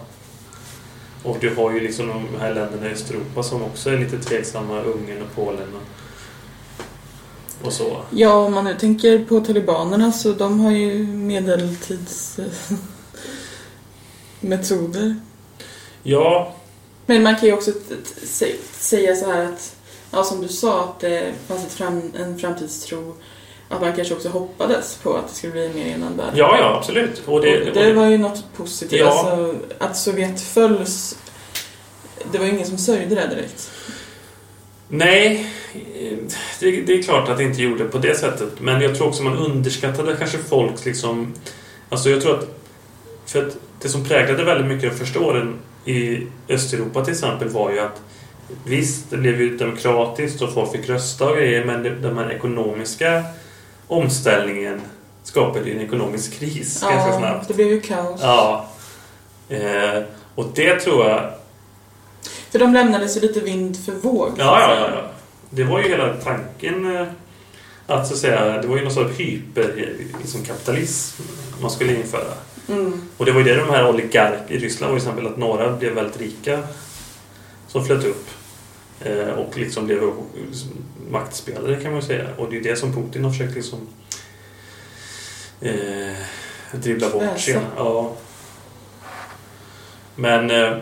[1.24, 4.82] Och du har ju liksom de här länderna i Östeuropa som också är lite tveksamma,
[4.82, 5.82] Ungern och Polen och,
[7.64, 7.98] och så.
[8.10, 12.46] Ja, om man nu tänker på talibanerna så de har ju medeltids eh.
[16.04, 16.54] Ja,
[17.06, 17.72] Men man kan ju också
[18.74, 19.76] säga så här att,
[20.12, 23.16] ja som du sa, att det fanns fram, en framtidstro.
[23.70, 26.34] att man kanske också hoppades på att det skulle bli en mer enad värld.
[26.36, 27.22] Ja, ja, absolut.
[27.26, 29.00] Och det, Och det var ju något positivt.
[29.00, 29.08] Ja.
[29.08, 31.18] Alltså, att Sovjet fölls,
[32.32, 33.70] det var ju ingen som sörjde det direkt.
[34.90, 35.46] Nej,
[36.60, 38.50] det, det är klart att det inte gjorde på det sättet.
[38.60, 41.34] Men jag tror också man underskattade kanske folks liksom...
[41.90, 42.48] Alltså jag tror att...
[43.26, 47.72] För att det som präglade väldigt mycket de första åren i Östeuropa till exempel var
[47.72, 48.02] ju att
[48.66, 53.24] Visst, det blev ju demokratiskt och folk fick rösta och grejer men den här ekonomiska
[53.88, 54.82] omställningen
[55.24, 57.48] skapade ju en ekonomisk kris ganska snabbt.
[57.48, 58.22] det blev ju kaos.
[58.24, 58.70] Ja.
[59.50, 60.04] Eh,
[60.36, 61.34] och det tror jag
[62.52, 64.32] För de lämnades ju lite vind för våg.
[64.38, 65.12] Ja, ja, ja, ja.
[65.50, 67.08] Det var ju hela tanken eh,
[67.88, 71.24] att så att säga, det var ju någon sorts hyper liksom kapitalism
[71.62, 72.34] man skulle införa.
[72.70, 73.02] Mm.
[73.18, 75.72] Och det var ju det de här oligark i Ryssland var ju exempel att några
[75.72, 76.60] blev väldigt rika
[77.68, 78.28] som flöt upp
[79.02, 80.12] eh, och liksom blev
[81.12, 82.28] maktspelare kan man säga.
[82.38, 83.80] Och det är det som Putin har försökt liksom
[85.62, 86.16] eh,
[86.72, 87.62] dribbla bort sen.
[87.76, 88.14] Ja.
[90.16, 90.78] Men eh,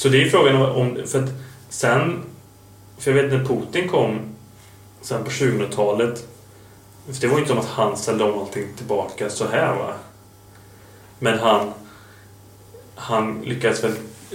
[0.00, 1.30] så det är ju frågan om, för att
[1.68, 2.22] sen,
[2.98, 4.18] för jag vet när Putin kom
[5.00, 6.28] sen på 2000-talet,
[7.06, 9.94] för det var ju inte som att han ställde om allting tillbaka så här va.
[11.18, 11.72] Men han,
[12.94, 13.92] han lyckades väl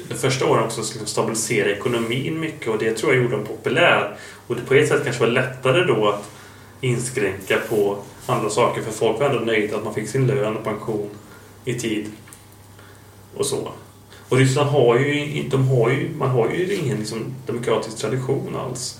[0.09, 4.17] de första åren också liksom stabilisera ekonomin mycket och det tror jag gjorde honom populär.
[4.47, 6.29] Och det på ett sätt kanske var lättare då att
[6.81, 10.63] inskränka på andra saker för folk var ändå nöjda att man fick sin lön och
[10.63, 11.09] pension
[11.65, 12.11] i tid.
[13.35, 13.71] Och så.
[14.29, 18.99] Och Ryssland har ju, de har ju, man har ju ingen liksom, demokratisk tradition alls.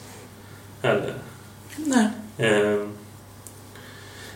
[0.82, 1.14] Heller.
[1.76, 2.08] Nej.
[2.38, 2.88] Eh,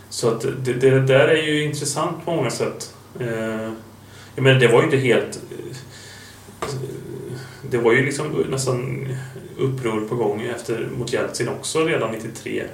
[0.08, 2.94] så att det, det där är ju intressant på många sätt.
[3.20, 3.72] Eh,
[4.34, 5.40] jag menar, det var ju inte helt...
[6.60, 6.66] eh,
[7.70, 9.08] Det var ju liksom nästan
[9.58, 12.64] uppror på gång efter, mot Jeltsin också redan 93.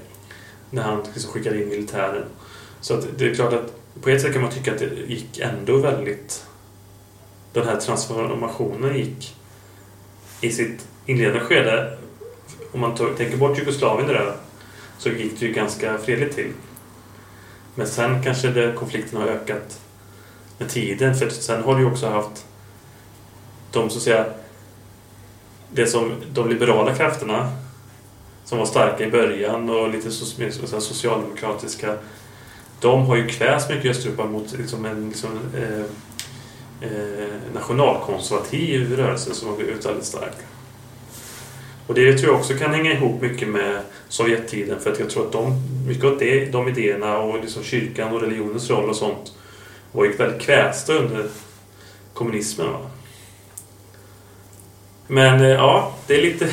[0.70, 2.24] När han liksom skickade in militären.
[2.80, 5.38] Så att det är klart att på ett sätt kan man tycka att det gick
[5.38, 6.44] ändå väldigt...
[7.56, 9.36] Den här transformationen gick
[10.40, 11.98] i sitt inledande skede.
[12.72, 14.32] Om man tänker bort Jugoslavien där
[14.98, 16.52] så gick det ju ganska fredligt till.
[17.74, 19.80] Men sen kanske det, konflikten har ökat
[20.58, 21.14] med tiden.
[21.14, 22.46] För sen har du ju också haft
[23.72, 24.26] de så att säga
[25.72, 27.52] det som de liberala krafterna
[28.44, 31.96] som var starka i början och lite så socialdemokratiska
[32.80, 35.84] de har ju kvävts mycket i Östeuropa mot liksom en liksom, eh,
[36.80, 40.34] eh, nationalkonservativ rörelse som har blivit väldigt stark.
[41.86, 45.26] Och det tror jag också kan hänga ihop mycket med Sovjettiden för att jag tror
[45.26, 49.32] att de, mycket av det, de idéerna och liksom kyrkan och religionens roll och sånt
[49.92, 51.26] var ju väldigt kvästa under
[52.14, 52.72] kommunismen.
[52.72, 52.90] Va?
[55.06, 56.48] Men eh, ja, det är lite...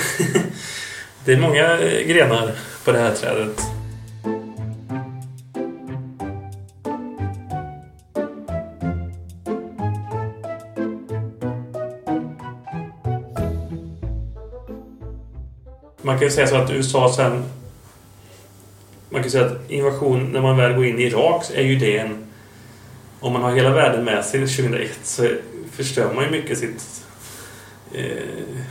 [1.25, 2.51] det är många grenar
[2.85, 3.72] på det här trädet.
[16.13, 17.43] Man kan ju säga så att USA sen...
[19.09, 21.75] Man kan säga att invasion, när man väl går in i Irak, så är ju
[21.75, 22.25] det en...
[23.19, 25.27] Om man har hela världen med sig 2001 så
[25.71, 27.05] förstör man ju mycket sitt...
[27.93, 28.63] Eh,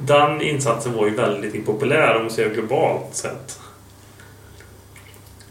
[0.00, 3.60] den insatsen var ju väldigt impopulär om man ser globalt sett.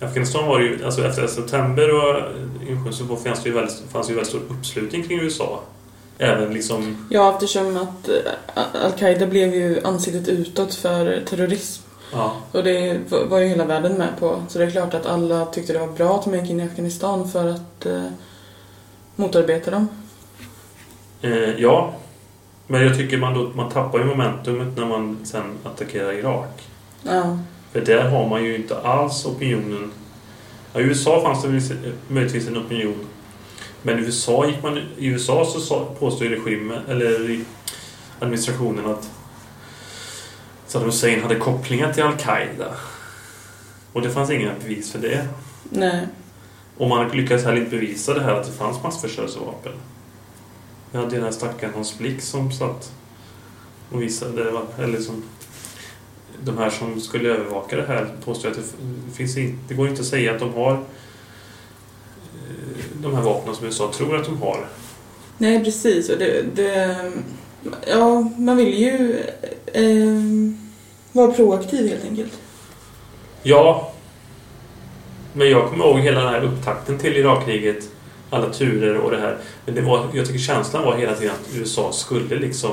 [0.02, 2.22] I Afghanistan var det ju, alltså efter september och
[2.68, 5.60] invasionen så fanns det ju väldigt, fanns det ju väldigt stor uppslutning kring USA.
[6.18, 11.84] Även liksom Ja, eftersom att eh, Al-Qaida blev ju ansiktet utåt för terrorism.
[12.12, 13.00] Ja, Och det
[13.30, 14.44] var ju hela världen med på.
[14.50, 16.64] Så det är klart att alla tyckte det var bra att de gick in i
[16.64, 18.04] Afghanistan för att eh,
[19.16, 19.88] motarbeta dem.
[21.22, 21.94] eh, ja.
[22.68, 26.64] Men jag tycker man, då, man tappar ju momentumet när man sen attackerar Irak.
[27.04, 27.40] Ja.
[27.72, 29.92] För där har man ju inte alls opinionen.
[30.74, 31.76] Ja, I USA fanns det
[32.08, 33.08] möjligtvis en opinion.
[33.84, 37.40] Men i USA, gick man, i USA så ju regimen, eller
[38.20, 39.10] administrationen att
[40.68, 42.74] Saddam Hussein hade kopplingar till Al-Qaida.
[43.94, 45.28] Och det fanns inga bevis för det.
[45.70, 46.08] Nej.
[46.78, 49.74] Och man lyckades heller inte bevisa det här att det fanns massförstörelsevapen.
[50.92, 52.92] Vi hade den här stackaren Hans Blix som satt
[53.92, 55.24] och visade, eller som
[56.44, 59.36] de här som skulle övervaka det här påstår att det finns
[59.68, 60.84] det går inte att säga att de har
[63.04, 64.68] de här vapnen som USA tror att de har.
[65.38, 66.10] Nej, precis.
[66.10, 66.98] Och det, det,
[67.88, 69.24] ja, man vill ju
[69.66, 70.54] eh,
[71.12, 72.34] vara proaktiv helt enkelt.
[73.44, 73.94] Ja,
[75.34, 77.90] men jag kommer ihåg hela den här upptakten till Irakkriget,
[78.30, 79.38] alla turer och det här.
[79.66, 82.72] Men det var, jag tycker känslan var hela tiden att USA skulle liksom...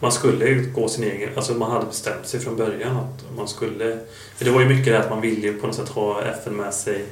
[0.00, 1.30] man skulle gå sin egen...
[1.36, 3.98] Alltså man hade bestämt sig från början att man skulle...
[4.36, 6.74] För det var ju mycket det att man ville på något sätt ha FN med
[6.74, 7.04] sig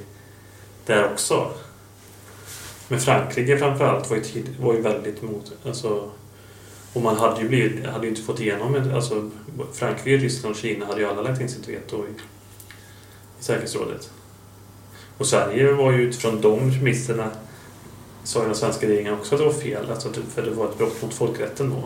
[0.86, 1.50] där också.
[2.88, 5.52] Men Frankrike framförallt var ju, tid, var ju väldigt mot...
[5.66, 6.10] Alltså,
[6.92, 8.74] och man hade ju, blivit, hade ju inte fått igenom...
[8.74, 9.30] ett- Alltså,
[9.72, 12.08] Frankrike, Ryssland och Kina hade ju alla lagt in sitt veto i,
[13.40, 14.10] i säkerhetsrådet.
[15.18, 17.30] Och Sverige var ju utifrån de premisserna
[18.24, 20.78] sa ju den svenska regeringen också att det var fel, alltså för det var ett
[20.78, 21.84] brott mot folkrätten då.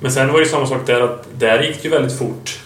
[0.00, 2.60] Men sen var det ju samma sak där, att där gick det ju väldigt fort.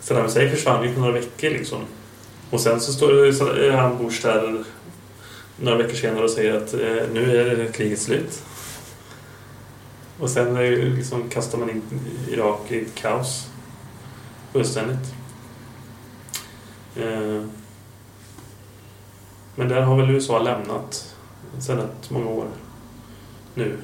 [0.00, 1.78] Saddam Hussein försvann ju på några veckor liksom.
[2.50, 4.64] Och sen så står eh, han Bush där
[5.56, 8.42] några veckor senare och säger att eh, nu är det kriget slut.
[10.18, 10.54] Och sen
[10.94, 11.82] liksom, kastar man in
[12.28, 13.46] Irak i kaos.
[14.52, 15.14] Fullständigt.
[16.96, 17.42] Eh,
[19.54, 21.16] men där har väl USA lämnat
[21.60, 22.46] sedan ett många år
[23.54, 23.76] nu.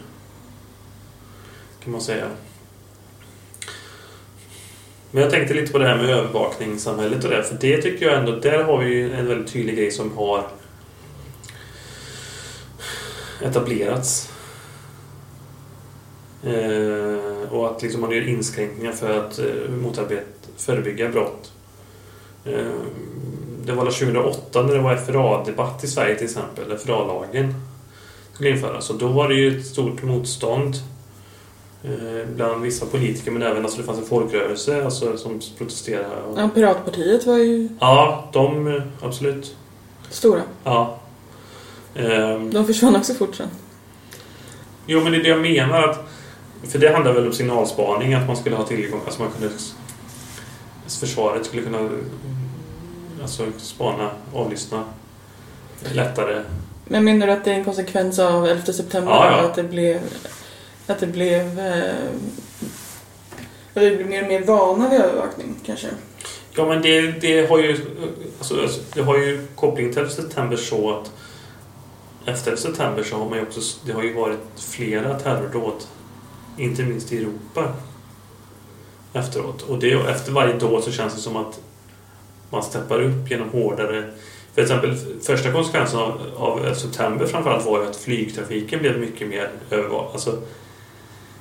[1.85, 2.29] Kan man säga.
[5.15, 7.43] Men jag tänkte lite på det här med övervakningssamhället och det.
[7.43, 10.47] För det tycker jag ändå, där har vi ju en väldigt tydlig grej som har
[13.43, 14.33] etablerats.
[16.43, 21.53] Eh, och att liksom man gör inskränkningar för att eh, motarbeta, förebygga brott.
[22.45, 22.53] Eh,
[23.65, 27.55] det var väl 2008 när det var FRA-debatt i Sverige till exempel, FRA-lagen
[28.33, 28.91] skulle införas.
[28.91, 30.75] Och då var det ju ett stort motstånd
[32.35, 36.23] bland vissa politiker men även alltså det fanns en folkrörelse alltså, som protesterade.
[36.23, 39.57] Och, Ja, Piratpartiet var ju ja, de eh, absolut.
[40.11, 40.43] stora.
[40.65, 40.99] Ja.
[41.95, 43.49] Ehm, De försvann också fort sen.
[44.87, 45.83] Jo, men det är det jag menar.
[45.89, 46.05] Att,
[46.69, 49.55] för det handlar väl om signalspaning, att man skulle ha tillgång, alltså man kunde...
[51.01, 51.89] Försvaret skulle kunna
[53.23, 54.85] alltså, spana, avlyssna
[55.93, 56.43] lättare.
[56.85, 59.13] Men menar du att det är en konsekvens av 11 september?
[59.13, 59.45] Ja, ja.
[59.49, 60.01] Att det blev...
[60.87, 61.59] Att det blev...
[61.59, 62.07] Eh,
[63.75, 65.89] att vi blev mer och mer vana vid övervakning, kanske?
[66.57, 67.77] Ja, men det, det har ju...
[68.39, 71.13] Alltså, det har ju koppling till 11 september så att
[72.25, 73.61] efter 11 september så har man ju också...
[73.87, 75.83] Det har ju varit flera terrordåd.
[76.59, 77.73] Inte minst i Europa.
[79.13, 79.63] Efteråt.
[79.63, 81.61] Och det, efter varje dåd så känns det som att
[82.51, 84.11] man steppar upp genom hårdare...
[84.55, 89.29] För exempel första konsekvensen av, av 11 september framförallt var ju att flygtrafiken blev mycket
[89.29, 90.13] mer övervakad.
[90.13, 90.39] Alltså,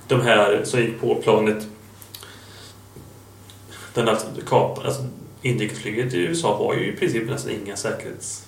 [0.07, 1.67] de här som gick på planet
[3.93, 5.01] den här kap, alltså,
[5.41, 8.47] inrikesflyget i USA har ju i princip nästan inga säkerhets...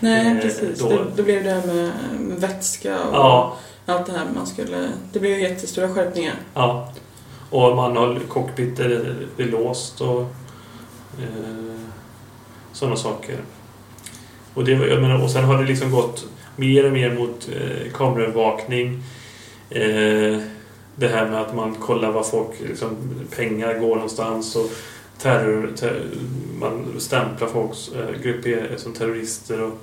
[0.00, 0.78] Nej, Eh, precis.
[0.78, 4.46] då- Då, då blev det här med med vätska och Ja, allt det här man
[4.46, 4.88] skulle...
[5.12, 6.34] Det blev ju jättestora skärpningar.
[6.54, 6.92] ja.
[7.50, 8.80] Och man har cockpit
[9.36, 10.20] låst och
[11.20, 11.80] eh,
[12.72, 13.36] sådana saker.
[14.54, 16.24] Och, det, var- jag menar, och sen har det liksom gått
[16.56, 19.02] mer och mer mot eh, kameraövervakning.
[19.70, 20.40] Eh,
[20.96, 22.96] det här med att man kollar vad folk, liksom,
[23.36, 24.70] pengar går någonstans och
[25.18, 26.02] terror, ter,
[26.60, 29.78] man stämplar folks eh, grupper som terrorister och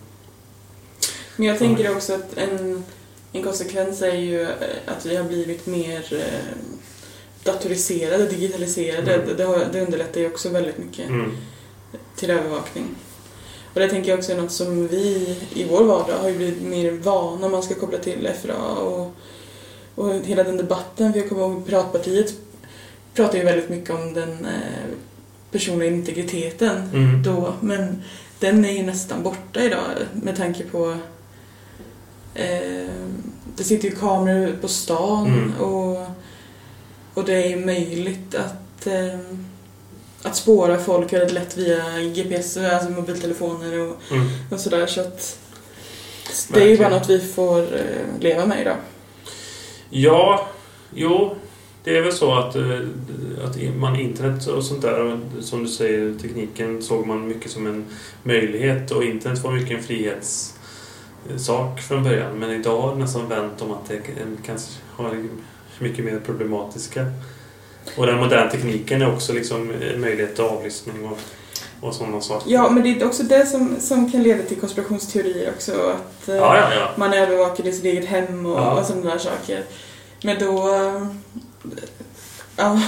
[1.36, 2.83] Men jag tänker också att en,
[3.31, 4.49] en konsekvens är ju eh,
[4.86, 6.57] att vi har blivit mer eh,
[7.43, 9.13] datoriserade, digitaliserade.
[9.13, 9.27] Mm.
[9.38, 11.38] Det, det, underlättar ju också väldigt mycket mm,
[12.15, 12.86] till övervakning.
[13.73, 16.61] Och det tänker jag också är något som vi i vår vardag har ju blivit
[16.61, 19.11] mer vana om man ska koppla till FRA och,
[19.95, 21.13] och hela den debatten.
[21.13, 22.33] För jag kommer ihåg Piratpartiet
[23.13, 24.95] pratar ju väldigt mycket om den eh,
[25.51, 27.23] personliga integriteten mm.
[27.23, 28.03] då, men
[28.39, 30.97] den är ju nästan borta idag med tanke på
[32.33, 32.89] eh,
[33.57, 35.53] det sitter ju kameror på stan Mm.
[35.59, 36.07] och,
[37.13, 39.19] och det är ju möjligt att eh,
[40.23, 44.27] att spåra folk väldigt lätt via GPS, alltså mobiltelefoner och, Mm.
[44.51, 45.39] och sådär så att
[46.53, 48.77] det är ju bara något vi får eh, leva med idag.
[49.89, 50.47] Ja,
[50.93, 51.36] jo.
[51.83, 52.79] Det är väl så att, eh,
[53.43, 57.67] att man internet och sånt där, och som du säger, tekniken såg man mycket som
[57.67, 57.86] en
[58.23, 62.39] möjlighet och internet var mycket en frihetssak från början.
[62.39, 64.01] Men idag har det nästan vänt om att det
[64.45, 65.27] kanske har
[65.79, 67.05] mycket mer problematiska.
[67.97, 71.19] Och den moderna tekniken är också liksom en möjlighet till avlyssning och,
[71.82, 72.51] och sådana saker.
[72.51, 75.71] Ja, men det är också det som, som kan leda till konspirationsteorier också.
[75.71, 76.73] Att eh, ja, ja.
[76.76, 76.89] ja.
[76.97, 78.80] man är övervakad i sitt eget hem och, Ja.
[78.80, 79.63] och sådana där saker.
[80.23, 80.73] Men då...
[80.76, 81.07] eh,
[82.57, 82.82] Ja,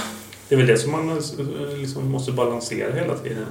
[0.48, 3.46] Det är väl det som man eh, liksom måste balansera hela tiden.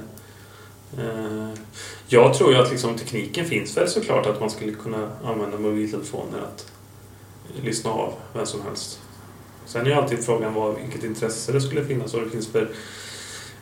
[2.08, 6.38] Jag tror ju att liksom tekniken finns väl såklart att man skulle kunna använda mobiltelefoner
[6.38, 6.66] att
[7.62, 9.00] lyssna av vem som helst.
[9.66, 12.68] Sen är ju alltid frågan vad, vilket intresse det skulle finnas och det finns för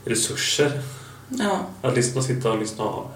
[0.04, 0.82] resurser
[1.28, 1.66] ja.
[1.82, 3.06] att lyssna, sitta och lyssna av.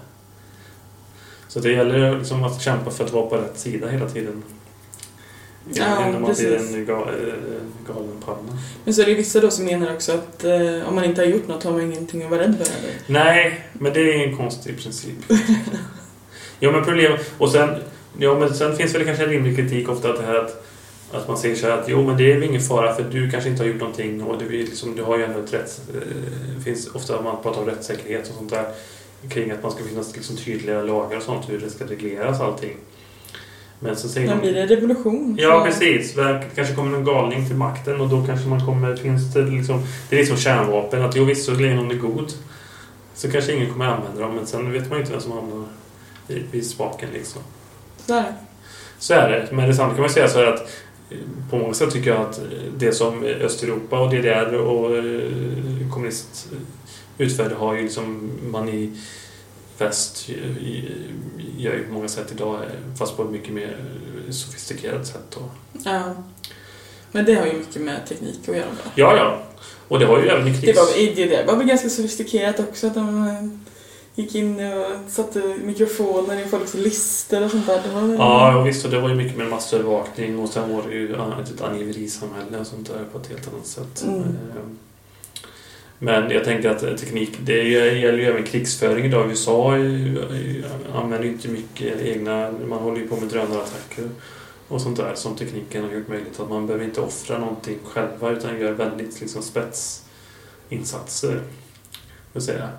[1.47, 4.43] Så det gäller liksom att kämpa för att vara på rätt sida hela tiden.
[5.73, 7.33] Ja, innan man blir en eh,
[7.87, 8.57] galenpanna.
[8.83, 11.25] Men så är det vissa då som menar också att eh, om man inte har
[11.25, 12.77] gjort något har man ingenting att vara rädd för.
[12.79, 12.95] Eller?
[13.07, 15.15] Nej, men det är en konstig princip.
[16.59, 17.17] ja, men problem...
[17.37, 17.69] Och sen,
[18.17, 20.65] ja, men sen finns väl kanske en rimlig kritik ofta att det här att,
[21.13, 23.31] att man säger så här att jo, men det är väl ingen fara för du
[23.31, 25.81] kanske inte har gjort någonting och du, liksom, du har ju ändå ett rätt...
[25.93, 26.01] eh,
[26.57, 28.65] Det finns ofta man pratar om rättssäkerhet och sånt där
[29.29, 32.77] kring att man ska finnas liksom tydliga lagar och sånt hur det ska regleras allting.
[33.79, 34.39] Men så säger man...
[34.39, 35.35] blir det revolution?
[35.39, 36.13] Ja, precis.
[36.13, 38.95] Det kanske kommer någon galning till makten och då kanske man kommer...
[38.95, 39.83] Finns det liksom...
[40.09, 41.01] Det är liksom kärnvapen.
[41.01, 42.33] Att jo, visst så länge någon är god
[43.13, 44.35] så kanske ingen kommer använda dem.
[44.35, 45.65] Men sen vet man ju inte vem som hamnar
[46.51, 47.41] vid spaken liksom.
[48.07, 48.33] Så är det.
[48.99, 49.47] Så är det.
[49.51, 50.65] Men detsamma kan man säga så här att eh,
[51.49, 52.39] på många sätt tycker jag att
[52.77, 55.21] det som Östeuropa och DDR och eh,
[55.93, 56.49] kommunist
[57.17, 58.91] utförde har ju liksom man i
[59.77, 60.91] väst i- i-
[61.57, 63.77] gör ju på många sätt idag eh, fast på ett mycket mer
[64.29, 65.35] sofistikerat sätt.
[65.35, 65.49] Och,
[65.85, 66.15] Ja.
[67.11, 68.65] Men det har ju mycket med teknik att göra.
[68.95, 69.43] Ja, ja.
[69.87, 70.65] Och det har ju även i krigs...
[70.65, 73.49] Det var, det var väl ganska sofistikerat också att de eh,
[74.15, 77.81] gick in och satte mikrofoner i folks listor och sånt där.
[77.83, 78.13] Det var.
[78.13, 78.85] Ja, visst.
[78.85, 82.67] Och det var ju mycket mer massövervakning och sen var det ju ett angiverisamhälle och
[82.67, 84.03] sånt där på ett helt annat sätt.
[84.03, 84.19] Mm.
[84.21, 84.25] Eh,
[85.99, 89.29] Men jag tänker att teknik, det gäller ju även krigsföring idag.
[89.29, 89.71] USA
[90.93, 94.09] använder ju inte mycket egna, man håller ju på med drönarattacker
[94.67, 96.39] och sånt där som tekniken har gjort möjligt.
[96.39, 101.41] Att man behöver inte offra någonting själva utan gör väldigt liksom spetsinsatser.
[102.33, 102.69] vill säga.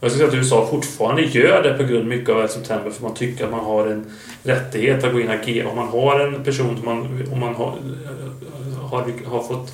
[0.00, 3.02] Jag skulle säga att USA fortfarande gör det på grund mycket av 11 september för
[3.02, 5.68] man tycker att man har en rättighet att gå in och agera.
[5.68, 7.78] Om man har en person som man, om man har,
[8.90, 9.72] har, har fått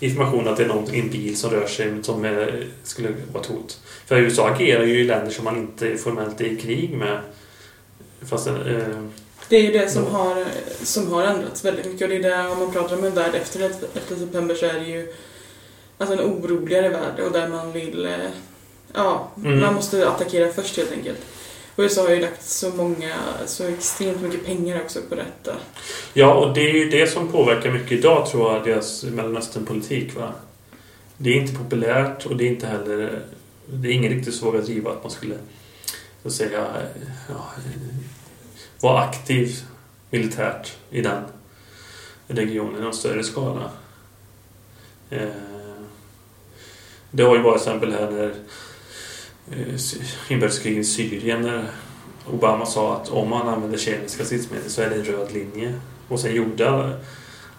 [0.00, 3.42] information att det är någon i en bil som rör sig som är, skulle vara
[3.42, 3.80] ett hot.
[4.06, 7.18] För USA agerar ju i länder som man inte formellt är i krig med.
[8.22, 8.54] Fast, eh,
[9.48, 10.44] Det är ju det som har,
[10.82, 13.34] som har ändrats väldigt mycket och det är där om man pratar om en värld
[13.34, 13.76] efter 11
[14.08, 15.12] september så är det ju
[15.98, 18.30] alltså en oroligare värld och där man vill eh,
[18.92, 19.60] ja, Mm.
[19.60, 21.18] man måste attackera först helt enkelt.
[21.76, 23.14] Och USA har ju lagt så många,
[23.46, 25.56] så extremt mycket pengar också på detta.
[26.14, 30.14] Ja, och det är ju det som påverkar mycket idag tror jag, deras Mellanösternpolitik.
[30.16, 30.32] Va?
[31.16, 33.22] Det är inte populärt och det är inte heller...
[33.66, 35.34] Det är ingen riktigt så vågar driva att man skulle
[36.22, 36.66] så att säga,
[37.28, 37.50] ja,
[38.80, 39.56] vara aktiv
[40.10, 41.22] militärt i den
[42.28, 43.70] regionen i någon större skala.
[45.10, 45.28] Eh,
[47.10, 48.34] Det har ju varit exempel här när
[49.50, 49.80] eh,
[50.28, 51.64] inbördeskriget i Syrien när
[52.32, 55.74] Obama sa att om man använder kemiska stridsmedel så är det en röd linje.
[56.08, 56.96] Och sen gjorde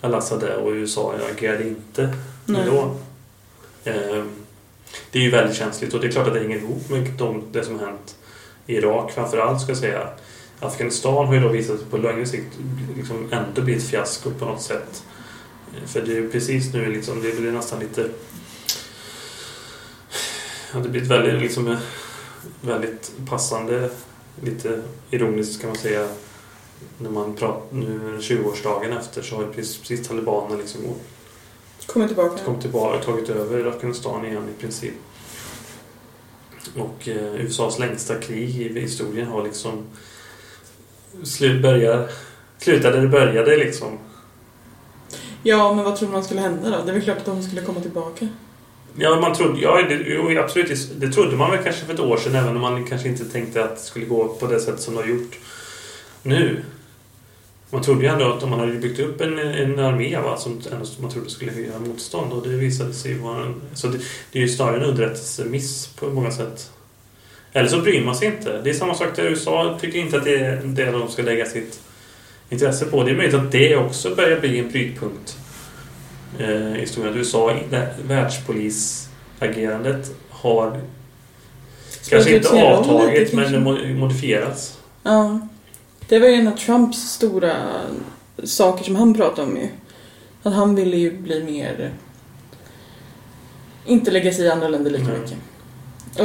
[0.01, 2.13] Al-Assad det och USA agerade inte
[2.45, 2.61] Nej.
[2.65, 2.95] då.
[3.83, 4.29] Ehm,
[5.11, 7.43] Det är ju väldigt känsligt och det är klart att det hänger ihop med de,
[7.51, 8.15] det som hänt
[8.65, 10.09] i Irak framförallt ska jag säga.
[10.59, 12.53] Afghanistan har ju då visat sig på längre sikt
[12.97, 15.03] liksom ändå bli ett fiasko på något sätt.
[15.85, 18.09] För det är ju precis nu liksom, det blir nästan lite...
[20.83, 21.77] Blir ett väldigt, liksom, eh,
[22.61, 23.89] väldigt passande,
[24.41, 26.07] lite ironiskt kan man säga.
[26.97, 30.81] När man pratar nu 20-årsdagen efter så har ju precis, precis talibanerna liksom
[31.85, 32.43] Kommer tillbaka.
[32.45, 34.93] kom tillbaka, tagit över Afghanistan igen i princip.
[36.77, 39.83] Och eh, USAs längsta krig i historien har liksom
[41.23, 42.09] slut, börjar,
[42.57, 43.97] slutat där det började liksom.
[45.43, 46.83] Ja, men vad tror man skulle hända då?
[46.85, 48.27] Det är väl klart att de skulle komma tillbaka.
[48.99, 52.17] Ja, man trodde, ja det, jo, absolut, det trodde man väl kanske för ett år
[52.17, 54.95] sedan även om man kanske inte tänkte att det skulle gå på det sätt som
[54.95, 55.39] det har gjort
[56.23, 56.63] nu.
[57.69, 60.61] Man trodde ju ändå att om man hade byggt upp en, en armé va, som
[61.01, 63.97] man trodde skulle göra motstånd och det visade sig vara en, Så det,
[64.31, 66.71] det är ju snarare en underrättelsemiss på många sätt.
[67.53, 68.61] Eller så bryr man sig inte.
[68.61, 71.45] Det är samma sak där USA tycker inte att det är det de ska lägga
[71.45, 71.79] sitt
[72.49, 73.03] intresse på.
[73.03, 75.37] Det är möjligt att det också börjar bli en brytpunkt
[76.39, 77.11] eh, historien.
[77.13, 80.81] Att USA, det- världspolisagerandet har
[82.09, 83.59] kanske inte avtagit men kanske.
[83.61, 84.77] mo- modifierats.
[85.03, 85.39] Ja.
[86.09, 87.55] Det var ju en av Trumps stora
[88.43, 89.67] saker som han pratade om ju.
[90.43, 91.91] Att han ville ju bli mer...
[93.85, 95.19] Inte lägga sig i andra länder lika Nej.
[95.19, 95.37] mycket.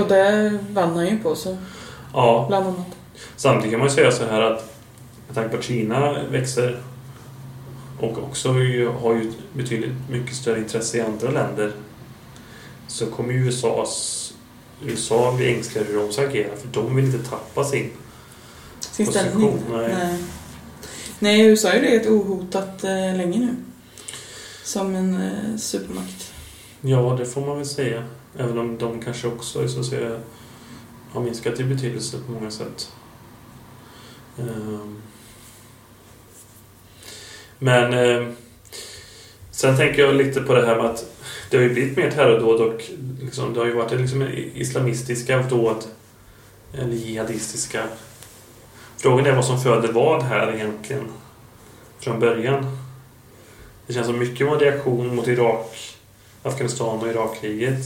[0.02, 1.56] Och det vann han ju på så,
[2.14, 2.86] Ja, bland annat.
[3.36, 4.74] Samtidigt kan man ju säga så här att
[5.26, 6.80] med tanke på att Kina växer
[8.02, 8.48] och också
[9.02, 11.72] har ju betydligt mycket större intresse i andra länder
[12.86, 14.34] så kommer ju USAs,
[14.84, 17.90] USA bli ängsliga hur de ska agera för de vill inte tappa sin.
[18.80, 19.88] Sin Position, nej.
[19.88, 20.18] Nej.
[21.18, 23.56] Nej, USA är ju legat ohotat eh, länge nu.
[24.64, 26.32] Som en eh, supermakt.
[26.80, 28.04] Ja, det får man väl säga.
[28.36, 30.20] Även om de kanske också så att säga,
[31.12, 32.92] har minskat i betydelse på många sätt.
[34.38, 35.02] Ehm.
[37.62, 38.28] Men eh,
[39.50, 41.04] sen tänker jag lite på det här med att
[41.50, 42.82] det har ju blivit mer terrordåd och
[43.20, 45.84] liksom, det har ju varit liksom islamistiska dåd
[46.74, 47.82] eller jihadistiska.
[48.96, 51.04] Frågan är vad som föder vad här egentligen
[51.98, 52.78] från början.
[53.86, 55.96] Det känns som mycket var en reaktion mot Irak,
[56.42, 57.84] Afghanistan och Irakkriget.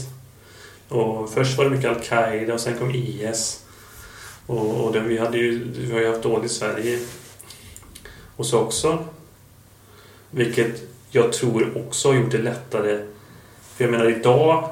[0.89, 3.63] Och först var det mycket Al-Qaida och sen kom IS.
[4.45, 6.99] Och, och det, vi, hade ju, vi har ju haft dåligt i Sverige
[8.35, 9.05] och så också.
[10.31, 12.99] Vilket jag tror också har gjort det lättare.
[13.75, 14.69] För jag menar idag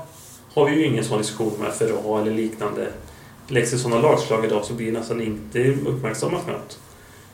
[0.54, 2.88] har vi ju ingen sån diskussion med FRA eller liknande.
[3.48, 6.80] Läggs det sådana lagslag idag så blir det nästan inte uppmärksammat knappt.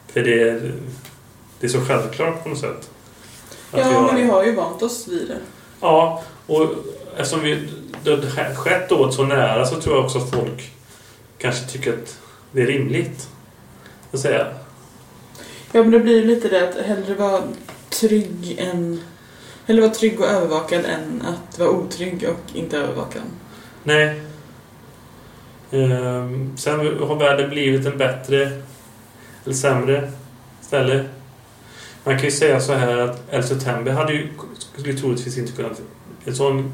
[0.07, 0.73] För det är,
[1.59, 2.89] det är så självklart på något sätt.
[3.71, 4.01] Ja, vi har...
[4.01, 5.37] men vi har ju vant oss vid det.
[5.81, 6.67] Ja, och
[7.17, 7.69] eftersom vi,
[8.03, 10.71] det har skett åt så nära så tror jag också att folk
[11.37, 12.19] kanske tycker att
[12.51, 13.29] det är rimligt.
[14.11, 14.47] Att säga.
[15.71, 17.41] Ja, men det blir lite det att hellre vara
[17.91, 19.01] trygg än...
[19.67, 23.21] Eller vara trygg och övervakad än att vara otrygg och inte övervakad.
[23.83, 24.21] Nej.
[25.71, 28.61] Ehm, sen har världen blivit en bättre
[29.45, 30.11] eller sämre
[30.61, 31.05] ställe.
[32.03, 34.27] Man kan ju säga så här att 11 september hade ju
[34.77, 35.81] skulle troligtvis inte kunnat...
[36.25, 36.73] En sån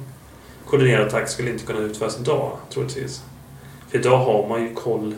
[0.65, 3.21] koordinerad attack skulle inte kunna utföras idag, troligtvis.
[3.89, 5.15] För idag har man ju koll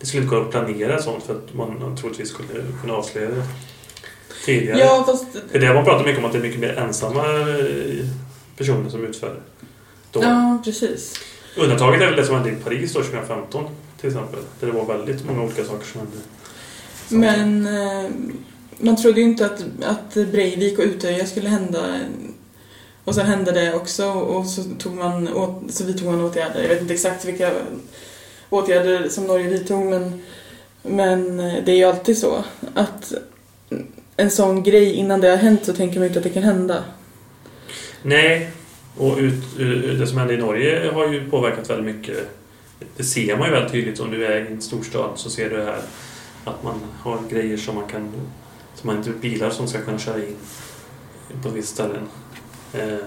[0.00, 3.42] det skulle inte gå att planera sånt för att man troligtvis skulle kunna avslöja det
[4.44, 4.78] tidigare.
[4.78, 5.26] Ja, fast...
[5.52, 8.06] Det har man pratat mycket om att det är mycket mer ensamma eh,
[8.56, 9.40] personer som utför
[10.12, 10.22] då.
[10.22, 11.20] Ja, precis.
[11.56, 13.64] Undantaget är väl det som hände i Paris då 2015
[14.00, 14.40] till exempel.
[14.60, 16.16] Där det var väldigt många olika saker som hände.
[17.08, 18.10] Men eh,
[18.78, 22.00] man trodde ju inte att, att Breivik och Utöja skulle hända.
[23.04, 26.62] Och sen hände det också och så, tog man åt, så vidtog man åtgärder.
[26.62, 27.52] Jag vet inte exakt vilka
[28.50, 30.22] åtgärder som Norge vidtog men,
[30.82, 33.12] men det är ju alltid så att
[34.20, 36.84] en sån grej innan det har hänt så tänker man inte att det kan hända.
[38.02, 38.50] Nej,
[38.96, 42.16] och ut, eh, det som hände i Norge har ju påverkat väldigt mycket.
[42.96, 45.56] Det ser man ju väldigt tydligt om du är i en storstad så ser du
[45.56, 45.80] här
[46.44, 48.12] att man har grejer som man kan
[48.74, 50.36] som man inte bilar som ska kunna köra in
[51.42, 52.08] på ett visst ställen.
[52.72, 52.98] Eh,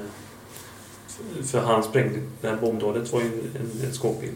[1.52, 4.34] för han sprängde, det här bombdådet var ju en, en skåpbil.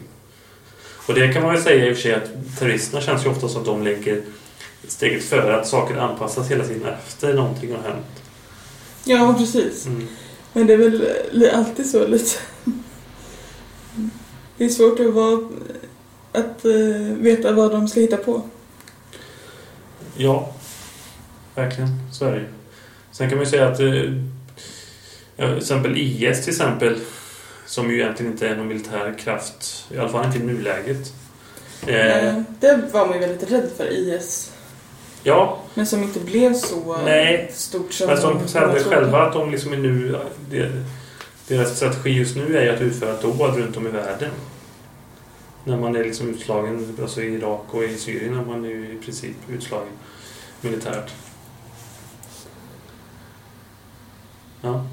[1.08, 3.48] Och det kan man väl säga i och för sig att terroristerna känns ju ofta
[3.48, 4.22] som att de lägger
[4.86, 8.22] steget före att saker anpassas hela tiden efter någonting har hänt.
[9.04, 9.86] Ja, precis.
[9.86, 10.08] Mm.
[10.52, 12.38] Men det är väl alltid så lite.
[14.56, 15.48] Det är svårt att, vara,
[16.32, 18.42] att uh, veta vad de ska hitta på.
[20.16, 20.52] Ja,
[21.54, 21.88] verkligen.
[22.12, 22.44] Så är det
[23.12, 24.12] Sen kan man ju säga att uh,
[25.36, 26.98] till exempel IS till exempel
[27.66, 29.86] som ju egentligen inte är någon militär kraft.
[29.90, 31.12] I alla fall inte i nuläget.
[31.86, 34.52] Eh, det var man ju väldigt rädd för, IS.
[35.22, 35.58] Ja.
[35.74, 37.50] Men som inte blev så Nej.
[37.54, 38.06] stort som...
[38.06, 40.18] Men som säger själva att de liksom är nu...
[41.48, 44.30] Deras strategi just nu är ju att utföra dåd runt om i världen.
[45.64, 49.04] När man är liksom utslagen, alltså i Irak och i Syrien är man ju i
[49.04, 49.88] princip utslagen
[50.60, 51.10] militärt.
[54.60, 54.84] Ja.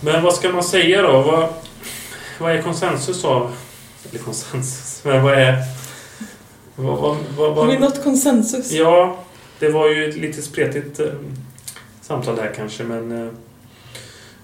[0.00, 1.22] Men vad ska man säga då?
[1.22, 1.48] Vad,
[2.38, 3.56] vad är konsensus av...
[4.10, 5.62] Eller konsensus, men vad är...
[6.80, 8.72] Vad, vad, vad, Har vi nått konsensus?
[8.72, 9.18] Ja,
[9.58, 11.06] det var ju ett lite spretigt eh,
[12.00, 13.26] samtal där kanske, men...
[13.26, 13.32] Eh,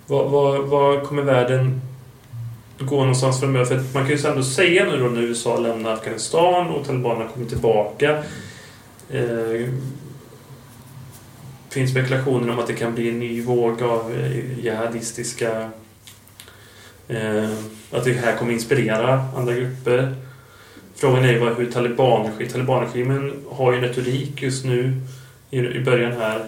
[0.06, 1.80] vad, vad, vad kommer världen
[2.78, 3.64] gå någonstans framöver?
[3.64, 7.46] För man kan ju ändå säga nu då när USA lämnar Afghanistan och talibanerna kommer
[7.46, 8.22] tillbaka.
[9.10, 9.68] Eh,
[11.70, 15.70] finns spekulationer om att det kan bli en ny våg av eh, jihadistiska...
[17.08, 17.50] Eh,
[17.90, 20.14] att det här kommer inspirera andra grupper.
[21.04, 22.52] Frågan är ju hur talibanregimen...
[22.52, 25.00] Talibanregimen har ju en retorik just nu
[25.50, 26.44] i, i början här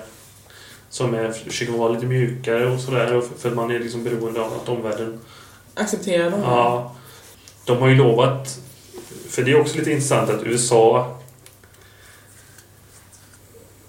[0.88, 4.52] som är, försöker vara lite mjukare och sådär för att man är liksom beroende av
[4.52, 5.20] att omvärlden
[5.74, 6.40] accepterar dem.
[6.44, 6.94] Ja.
[7.64, 8.59] De har ju lovat,
[9.28, 11.18] för det är också lite intressant att USA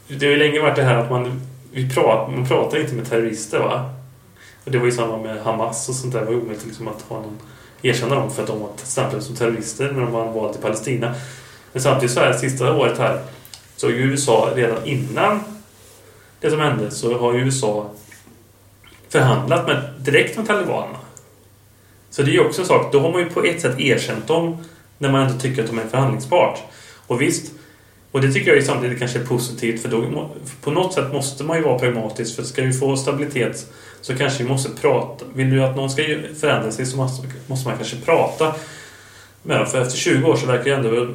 [0.07, 1.41] det har ju länge varit det här att man,
[1.71, 3.93] vi pratar, man pratar inte med terrorister va?
[4.63, 6.19] Och det var ju samma med Hamas och sånt där.
[6.19, 7.37] Det var omöjligt liksom att ha någon,
[7.81, 11.15] erkänna dem för att de var stämplade som terrorister när de var valet i Palestina.
[11.73, 13.21] Men samtidigt så här, sista året här
[13.75, 15.39] så har ju USA redan innan
[16.41, 17.89] det som hände så har ju USA
[19.09, 20.97] förhandlat med, direkt med talibanerna.
[22.09, 24.27] Så det är ju också en sak, då har man ju på ett sätt erkänt
[24.27, 24.57] dem
[24.97, 26.59] när man ändå tycker att de är förhandlingsbart.
[27.07, 27.51] Och visst,
[28.11, 30.29] och det tycker jag samtidigt kanske är positivt för då,
[30.61, 33.71] på något sätt måste man ju vara pragmatisk för ska vi få stabilitet
[34.07, 35.25] så kanske vi måste prata.
[35.33, 36.03] Vill du att någon ska
[36.39, 38.55] förändra sig så måste, man kanske prata
[39.43, 39.67] med dem.
[39.67, 41.13] För efter 20 år så verkar det ändå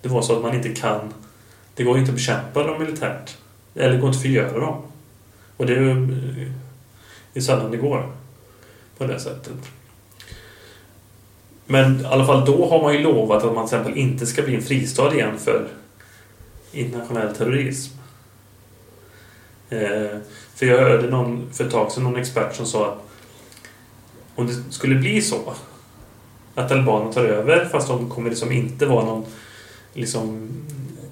[0.00, 1.14] det vara så att man inte kan
[1.74, 3.36] det går inte att bekämpa dem militärt.
[3.74, 4.82] Eller det går inte att förgöra dem.
[5.56, 6.06] Och det är ju
[7.32, 8.12] det är sällan det går
[8.98, 9.56] på det sättet.
[11.66, 14.42] Men i alla fall då har man ju lovat att man till exempel inte ska
[14.42, 15.68] bli en fristad igen för
[16.72, 17.99] internationell terrorism.
[19.70, 20.18] Eh,
[20.54, 22.98] för jag hörde någon, för ett tag sedan någon expert som sa att
[24.34, 25.54] om det skulle bli så
[26.54, 29.24] att talibanerna tar över fast de kommer liksom inte vara någon
[29.94, 30.48] liksom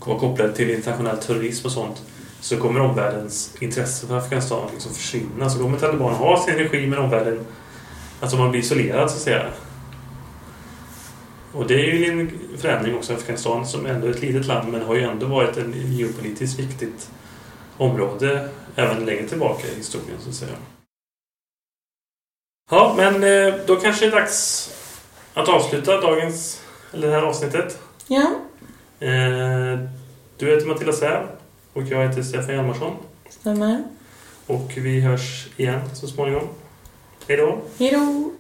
[0.07, 2.03] vara kopplade till internationell terrorism och sånt
[2.41, 5.51] så kommer omvärldens intresse för Afghanistan liksom försvinna.
[5.51, 7.47] Så kommer talibanerna ha sin regim men omvärlden
[8.21, 9.47] alltså man blir isolerad så att säga.
[11.53, 13.15] Och det är ju en förändring också.
[13.15, 17.11] Afghanistan som ändå är ett litet land men har ju ändå varit en geopolitiskt viktigt
[17.79, 20.57] område även längre tillbaka i historien så att säga.
[22.71, 24.71] Ja, men eh, då kanske det är dags
[25.35, 26.63] att avsluta dagens,
[26.93, 27.79] eller det här avsnittet.
[28.07, 28.35] Ja.
[29.01, 29.79] Eh,
[30.37, 31.27] du heter Matilda Säv
[31.73, 32.97] och jag heter Stefan Hjalmarsson.
[33.31, 33.85] Stämmer.
[34.47, 36.49] Och vi hörs igen så småningom.
[37.29, 37.59] Hej då!
[37.79, 38.31] Hej då!